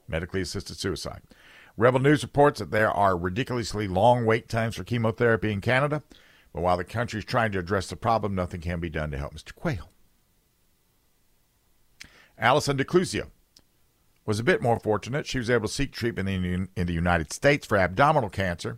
Medically 0.07 0.41
assisted 0.41 0.77
suicide. 0.79 1.21
Rebel 1.75 1.99
News 1.99 2.23
reports 2.23 2.59
that 2.59 2.71
there 2.71 2.91
are 2.91 3.17
ridiculously 3.17 3.88
long 3.88 4.25
wait 4.25 4.47
times 4.47 4.75
for 4.75 4.83
chemotherapy 4.83 5.51
in 5.51 5.62
Canada, 5.62 6.03
but 6.53 6.62
while 6.62 6.77
the 6.77 6.83
country 6.83 7.19
is 7.19 7.25
trying 7.25 7.51
to 7.53 7.59
address 7.59 7.88
the 7.88 7.95
problem, 7.95 8.36
nothing 8.36 8.62
can 8.62 8.79
be 8.79 8.89
done 8.89 9.09
to 9.12 9.17
help 9.17 9.33
Mr. 9.33 9.55
Quayle. 9.55 9.89
Allison 12.38 12.77
Ducluzeau 12.77 13.27
was 14.25 14.39
a 14.39 14.43
bit 14.43 14.62
more 14.62 14.79
fortunate. 14.79 15.25
She 15.25 15.39
was 15.39 15.49
able 15.49 15.67
to 15.67 15.73
seek 15.73 15.91
treatment 15.91 16.29
in, 16.29 16.69
in 16.75 16.88
the 16.88 16.93
United 16.93 17.33
States 17.33 17.65
for 17.65 17.77
abdominal 17.77 18.29
cancer. 18.29 18.77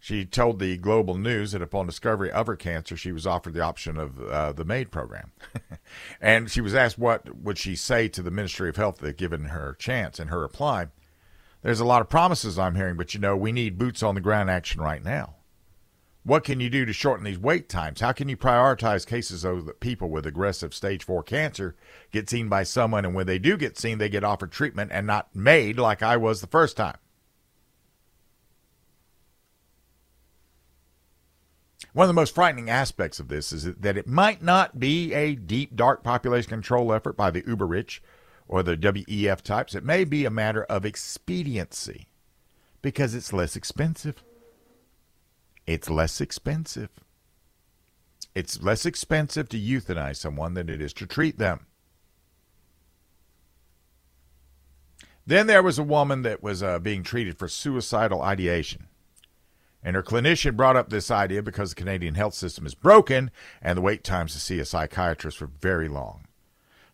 She 0.00 0.26
told 0.26 0.58
the 0.58 0.76
Global 0.76 1.16
News 1.16 1.52
that 1.52 1.62
upon 1.62 1.86
discovery 1.86 2.30
of 2.30 2.46
her 2.46 2.56
cancer, 2.56 2.94
she 2.94 3.10
was 3.10 3.26
offered 3.26 3.54
the 3.54 3.62
option 3.62 3.96
of 3.96 4.20
uh, 4.20 4.52
the 4.52 4.64
MAID 4.64 4.90
program. 4.90 5.32
and 6.20 6.50
she 6.50 6.60
was 6.60 6.74
asked 6.74 6.98
what 6.98 7.34
would 7.36 7.56
she 7.56 7.74
say 7.74 8.08
to 8.08 8.22
the 8.22 8.30
Ministry 8.30 8.68
of 8.68 8.76
Health 8.76 8.98
that 8.98 9.16
given 9.16 9.46
her 9.46 9.74
chance. 9.78 10.18
And 10.18 10.28
her 10.28 10.40
reply, 10.40 10.88
there's 11.64 11.80
a 11.80 11.84
lot 11.84 12.02
of 12.02 12.10
promises 12.10 12.58
I'm 12.58 12.74
hearing, 12.74 12.96
but 12.96 13.14
you 13.14 13.20
know, 13.20 13.34
we 13.34 13.50
need 13.50 13.78
boots 13.78 14.02
on 14.02 14.14
the 14.14 14.20
ground 14.20 14.50
action 14.50 14.82
right 14.82 15.02
now. 15.02 15.36
What 16.22 16.44
can 16.44 16.60
you 16.60 16.68
do 16.68 16.84
to 16.84 16.92
shorten 16.92 17.24
these 17.24 17.38
wait 17.38 17.70
times? 17.70 18.00
How 18.00 18.12
can 18.12 18.28
you 18.28 18.36
prioritize 18.36 19.06
cases 19.06 19.40
so 19.40 19.62
that 19.62 19.80
people 19.80 20.10
with 20.10 20.26
aggressive 20.26 20.74
stage 20.74 21.04
four 21.04 21.22
cancer 21.22 21.74
get 22.12 22.28
seen 22.28 22.50
by 22.50 22.64
someone, 22.64 23.06
and 23.06 23.14
when 23.14 23.26
they 23.26 23.38
do 23.38 23.56
get 23.56 23.78
seen, 23.78 23.96
they 23.96 24.10
get 24.10 24.24
offered 24.24 24.52
treatment 24.52 24.90
and 24.92 25.06
not 25.06 25.34
made 25.34 25.78
like 25.78 26.02
I 26.02 26.18
was 26.18 26.42
the 26.42 26.46
first 26.46 26.76
time? 26.76 26.98
One 31.94 32.04
of 32.04 32.08
the 32.08 32.20
most 32.20 32.34
frightening 32.34 32.68
aspects 32.68 33.20
of 33.20 33.28
this 33.28 33.52
is 33.52 33.64
that 33.64 33.96
it 33.96 34.06
might 34.06 34.42
not 34.42 34.78
be 34.78 35.14
a 35.14 35.34
deep, 35.34 35.74
dark 35.74 36.02
population 36.02 36.50
control 36.50 36.92
effort 36.92 37.16
by 37.16 37.30
the 37.30 37.42
uber 37.46 37.66
rich 37.66 38.02
or 38.46 38.62
the 38.62 38.76
WEF 38.76 39.42
types, 39.42 39.74
it 39.74 39.84
may 39.84 40.04
be 40.04 40.24
a 40.24 40.30
matter 40.30 40.64
of 40.64 40.84
expediency 40.84 42.08
because 42.82 43.14
it's 43.14 43.32
less 43.32 43.56
expensive. 43.56 44.22
It's 45.66 45.88
less 45.88 46.20
expensive. 46.20 46.90
It's 48.34 48.62
less 48.62 48.84
expensive 48.84 49.48
to 49.50 49.58
euthanize 49.58 50.16
someone 50.16 50.54
than 50.54 50.68
it 50.68 50.82
is 50.82 50.92
to 50.94 51.06
treat 51.06 51.38
them. 51.38 51.66
Then 55.26 55.46
there 55.46 55.62
was 55.62 55.78
a 55.78 55.82
woman 55.82 56.22
that 56.22 56.42
was 56.42 56.62
uh, 56.62 56.78
being 56.78 57.02
treated 57.02 57.38
for 57.38 57.48
suicidal 57.48 58.20
ideation. 58.20 58.88
And 59.82 59.96
her 59.96 60.02
clinician 60.02 60.56
brought 60.56 60.76
up 60.76 60.90
this 60.90 61.10
idea 61.10 61.42
because 61.42 61.70
the 61.70 61.76
Canadian 61.76 62.14
health 62.14 62.34
system 62.34 62.66
is 62.66 62.74
broken 62.74 63.30
and 63.62 63.76
the 63.76 63.82
wait 63.82 64.02
times 64.02 64.32
to 64.32 64.40
see 64.40 64.58
a 64.58 64.64
psychiatrist 64.64 65.40
were 65.40 65.46
very 65.46 65.88
long. 65.88 66.23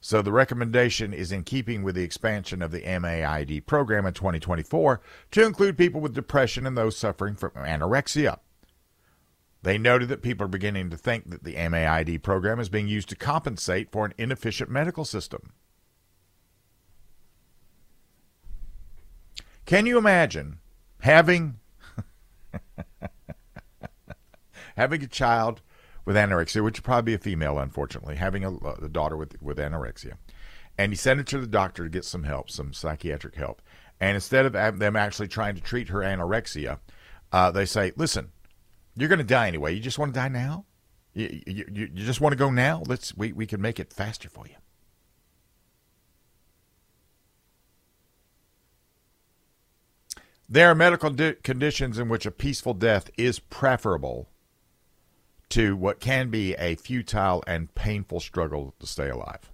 So 0.00 0.22
the 0.22 0.32
recommendation 0.32 1.12
is 1.12 1.30
in 1.30 1.44
keeping 1.44 1.82
with 1.82 1.94
the 1.94 2.02
expansion 2.02 2.62
of 2.62 2.70
the 2.70 2.80
MAID 2.80 3.66
program 3.66 4.06
in 4.06 4.14
2024 4.14 5.00
to 5.32 5.44
include 5.44 5.76
people 5.76 6.00
with 6.00 6.14
depression 6.14 6.66
and 6.66 6.76
those 6.76 6.96
suffering 6.96 7.36
from 7.36 7.50
anorexia. 7.50 8.38
They 9.62 9.76
noted 9.76 10.08
that 10.08 10.22
people 10.22 10.46
are 10.46 10.48
beginning 10.48 10.88
to 10.88 10.96
think 10.96 11.28
that 11.28 11.44
the 11.44 11.68
MAID 11.68 12.22
program 12.22 12.58
is 12.60 12.70
being 12.70 12.88
used 12.88 13.10
to 13.10 13.16
compensate 13.16 13.92
for 13.92 14.06
an 14.06 14.14
inefficient 14.16 14.70
medical 14.70 15.04
system. 15.04 15.52
Can 19.66 19.84
you 19.84 19.98
imagine 19.98 20.60
having 21.00 21.58
having 24.76 25.02
a 25.02 25.06
child 25.06 25.60
with 26.04 26.16
anorexia, 26.16 26.62
which 26.62 26.78
would 26.78 26.84
probably 26.84 27.12
be 27.12 27.14
a 27.14 27.18
female, 27.18 27.58
unfortunately, 27.58 28.16
having 28.16 28.44
a, 28.44 28.56
a 28.82 28.88
daughter 28.88 29.16
with 29.16 29.40
with 29.42 29.58
anorexia, 29.58 30.14
and 30.78 30.92
he 30.92 30.96
sent 30.96 31.18
her 31.18 31.24
to 31.24 31.38
the 31.38 31.46
doctor 31.46 31.84
to 31.84 31.90
get 31.90 32.04
some 32.04 32.24
help, 32.24 32.50
some 32.50 32.72
psychiatric 32.72 33.34
help, 33.34 33.62
and 34.00 34.14
instead 34.14 34.46
of 34.46 34.78
them 34.78 34.96
actually 34.96 35.28
trying 35.28 35.54
to 35.54 35.60
treat 35.60 35.88
her 35.88 36.00
anorexia, 36.00 36.78
uh, 37.32 37.50
they 37.50 37.66
say, 37.66 37.92
"Listen, 37.96 38.32
you're 38.96 39.08
going 39.08 39.18
to 39.18 39.24
die 39.24 39.48
anyway. 39.48 39.74
You 39.74 39.80
just 39.80 39.98
want 39.98 40.14
to 40.14 40.20
die 40.20 40.28
now. 40.28 40.64
You, 41.12 41.42
you, 41.46 41.64
you 41.72 41.88
just 41.88 42.20
want 42.20 42.32
to 42.32 42.38
go 42.38 42.50
now. 42.50 42.82
Let's 42.86 43.16
we 43.16 43.32
we 43.32 43.46
can 43.46 43.60
make 43.60 43.78
it 43.78 43.92
faster 43.92 44.28
for 44.28 44.46
you." 44.46 44.54
There 50.52 50.68
are 50.68 50.74
medical 50.74 51.10
di- 51.10 51.34
conditions 51.44 51.96
in 51.96 52.08
which 52.08 52.26
a 52.26 52.32
peaceful 52.32 52.74
death 52.74 53.08
is 53.16 53.38
preferable 53.38 54.28
to 55.50 55.76
what 55.76 56.00
can 56.00 56.30
be 56.30 56.54
a 56.54 56.76
futile 56.76 57.44
and 57.46 57.74
painful 57.74 58.20
struggle 58.20 58.74
to 58.80 58.86
stay 58.86 59.10
alive. 59.10 59.50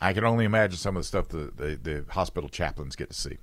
I 0.00 0.12
can 0.12 0.24
only 0.24 0.44
imagine 0.44 0.78
some 0.78 0.96
of 0.96 1.02
the 1.02 1.06
stuff 1.06 1.28
the, 1.28 1.52
the, 1.54 1.78
the, 1.80 2.04
hospital 2.10 2.48
chaplains 2.48 2.96
get 2.96 3.10
to 3.10 3.16
see. 3.16 3.38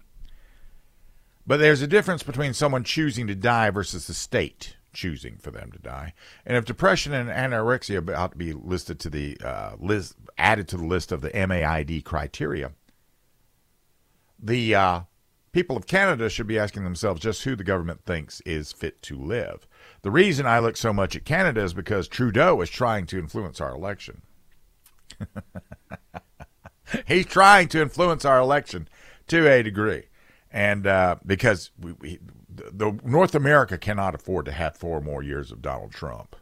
But 1.46 1.58
there's 1.58 1.82
a 1.82 1.88
difference 1.88 2.24
between 2.24 2.54
someone 2.54 2.84
choosing 2.84 3.28
to 3.28 3.36
die 3.36 3.70
versus 3.70 4.08
the 4.08 4.14
state 4.14 4.76
choosing 4.92 5.38
for 5.38 5.52
them 5.52 5.72
to 5.72 5.80
die. 5.80 6.14
And 6.46 6.58
if 6.58 6.66
depression 6.66 7.14
and 7.14 7.30
anorexia 7.30 7.98
about 7.98 8.32
to 8.32 8.38
be 8.38 8.54
listed 8.54 9.00
to 9.02 9.10
the 9.10 9.38
uh, 9.44 9.74
list, 9.80 10.16
added 10.38 10.68
to 10.70 10.78
the 10.78 10.86
list 10.86 11.12
of 11.12 11.22
the 11.22 11.30
MAID 11.30 12.04
criteria, 12.04 12.72
the 14.40 14.74
uh, 14.76 15.02
people 15.58 15.76
of 15.76 15.88
Canada 15.88 16.30
should 16.30 16.46
be 16.46 16.60
asking 16.60 16.84
themselves 16.84 17.20
just 17.20 17.44
who 17.44 17.56
the 17.56 17.64
government 17.64 18.06
thinks 18.06 18.42
is 18.42 18.72
fit 18.72 19.02
to 19.02 19.18
live. 19.18 19.68
The 20.04 20.12
reason 20.12 20.46
I 20.46 20.60
look 20.60 20.78
so 20.78 20.94
much 20.94 21.16
at 21.16 21.26
Canada 21.26 21.64
is 21.64 21.74
because 21.74 22.08
Trudeau 22.08 22.62
is 22.62 22.70
trying 22.70 23.08
to 23.08 23.18
influence 23.18 23.60
our 23.60 23.72
election. 23.72 24.22
He's 27.08 27.26
trying 27.26 27.70
to 27.70 27.82
influence 27.82 28.24
our 28.24 28.38
election 28.38 28.88
to 29.30 29.52
a 29.52 29.64
degree. 29.64 30.10
And 30.52 30.86
uh, 30.86 31.16
because 31.26 31.72
we, 31.80 31.94
we, 31.94 32.20
the 32.50 33.00
North 33.04 33.34
America 33.34 33.80
cannot 33.80 34.14
afford 34.14 34.46
to 34.46 34.52
have 34.52 34.78
four 34.78 35.02
more 35.02 35.24
years 35.24 35.52
of 35.52 35.64
Donald 35.64 35.92
Trump. 35.92 36.36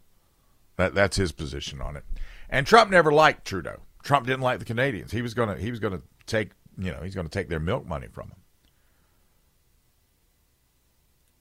That, 0.76 0.94
that's 0.94 1.16
his 1.16 1.32
position 1.32 1.80
on 1.80 1.96
it. 1.96 2.04
And 2.50 2.68
Trump 2.68 2.92
never 2.92 3.14
liked 3.14 3.46
Trudeau. 3.46 3.78
Trump 4.04 4.28
didn't 4.28 4.42
like 4.42 4.60
the 4.60 4.66
Canadians. 4.66 5.14
He 5.14 5.22
was 5.22 5.34
gonna 5.34 5.56
he 5.56 5.72
was 5.72 5.80
gonna 5.80 6.02
take 6.28 6.52
you 6.78 6.92
know, 6.92 7.00
he's 7.02 7.16
going 7.16 7.28
to 7.28 7.32
take 7.32 7.50
their 7.50 7.60
milk 7.60 7.88
money 7.88 8.08
from 8.12 8.28
them. 8.30 8.38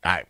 I, 0.05 0.25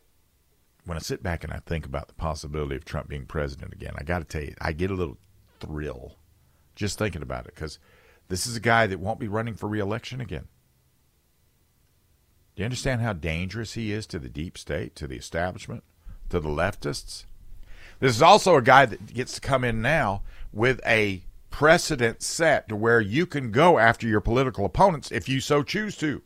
when 0.85 0.97
I 0.97 1.01
sit 1.01 1.23
back 1.23 1.45
and 1.45 1.53
I 1.53 1.61
think 1.67 1.85
about 1.87 2.09
the 2.09 2.15
possibility 2.15 2.77
of 2.77 2.85
Trump 2.85 3.09
being 3.09 3.27
president 3.27 3.73
again, 3.73 3.95
I 3.97 4.05
got 4.05 4.19
to 4.21 4.25
tell 4.25 4.43
you, 4.43 4.55
I 4.61 4.73
get 4.73 4.91
a 4.91 4.95
little 4.95 5.19
thrill 5.61 6.17
just 6.75 6.99
thinking 6.99 7.23
about 7.23 7.47
it 7.47 7.55
because 7.55 7.79
this 8.29 8.47
is 8.47 8.57
a 8.57 8.61
guy 8.61 8.87
that 8.87 9.01
won't 9.01 9.21
be 9.21 9.29
running 9.29 9.55
for 9.55 9.69
reelection 9.69 10.21
again. 10.21 10.49
Do 12.55 12.63
you 12.63 12.65
understand 12.65 13.01
how 13.01 13.13
dangerous 13.13 13.75
he 13.75 13.93
is 13.93 14.07
to 14.09 14.19
the 14.19 14.29
deep 14.29 14.57
state, 14.57 14.95
to 14.97 15.07
the 15.07 15.17
establishment, 15.17 15.83
to 16.31 16.39
the 16.39 16.49
leftists? 16.49 17.25
This 17.99 18.15
is 18.15 18.23
also 18.23 18.57
a 18.57 18.63
guy 18.63 18.87
that 18.87 19.13
gets 19.13 19.35
to 19.35 19.41
come 19.41 19.65
in 19.65 19.83
now 19.83 20.23
with 20.53 20.81
a 20.87 21.25
precedent 21.51 22.23
set 22.23 22.69
to 22.69 22.77
where 22.77 23.01
you 23.01 23.27
can 23.27 23.51
go 23.51 23.79
after 23.79 24.07
your 24.07 24.21
political 24.21 24.65
opponents 24.65 25.11
if 25.11 25.29
you 25.29 25.41
so 25.41 25.63
choose 25.63 25.97
to. 25.97 26.23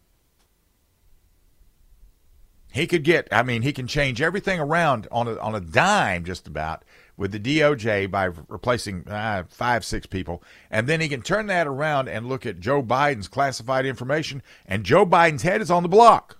He 2.79 2.87
could 2.87 3.03
get, 3.03 3.27
I 3.33 3.43
mean, 3.43 3.62
he 3.62 3.73
can 3.73 3.88
change 3.88 4.23
everything 4.23 4.61
around 4.61 5.09
on 5.11 5.27
a, 5.27 5.37
on 5.38 5.53
a 5.53 5.61
dime 5.61 6.25
just 6.25 6.47
about 6.47 6.85
with 7.17 7.33
the 7.33 7.41
DOJ 7.41 8.09
by 8.09 8.27
replacing 8.27 9.03
uh, 9.09 9.43
five, 9.49 9.85
six 9.85 10.07
people. 10.07 10.45
And 10.71 10.87
then 10.87 11.01
he 11.01 11.09
can 11.09 11.21
turn 11.21 11.49
that 11.49 11.67
around 11.67 12.09
and 12.09 12.29
look 12.29 12.47
at 12.47 12.61
Joe 12.61 12.81
Biden's 12.81 13.27
classified 13.27 13.85
information, 13.85 14.45
and 14.64 14.85
Joe 14.85 15.05
Biden's 15.05 15.43
head 15.43 15.61
is 15.61 15.73
on 15.73 15.83
the 15.83 15.88
block. 15.88 16.38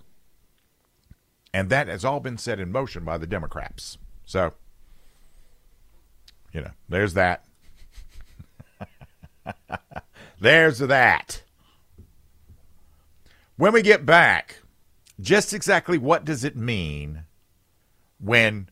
And 1.53 1.69
that 1.71 1.89
has 1.89 2.05
all 2.05 2.21
been 2.21 2.37
set 2.37 2.57
in 2.57 2.71
motion 2.71 3.03
by 3.03 3.17
the 3.17 3.27
Democrats. 3.27 3.97
So, 4.23 4.53
you 6.53 6.61
know, 6.61 6.71
there's 6.87 7.15
that. 7.15 7.43
There's 10.39 10.79
that. 10.79 11.43
When 13.57 13.73
we 13.73 13.81
get 13.81 14.05
back, 14.05 14.59
just 15.19 15.53
exactly 15.53 15.97
what 15.97 16.25
does 16.25 16.43
it 16.43 16.55
mean 16.55 17.23
when 18.19 18.69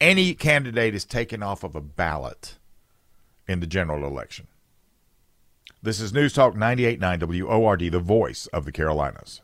any 0.00 0.34
candidate 0.34 0.94
is 0.94 1.04
taken 1.04 1.42
off 1.42 1.62
of 1.62 1.74
a 1.74 1.80
ballot 1.80 2.58
in 3.46 3.60
the 3.60 3.66
general 3.66 4.06
election? 4.06 4.46
This 5.82 6.00
is 6.00 6.12
News 6.12 6.32
Talk 6.32 6.54
98.9 6.54 7.42
WORD, 7.44 7.80
the 7.80 8.00
voice 8.00 8.46
of 8.48 8.64
the 8.64 8.72
Carolinas. 8.72 9.42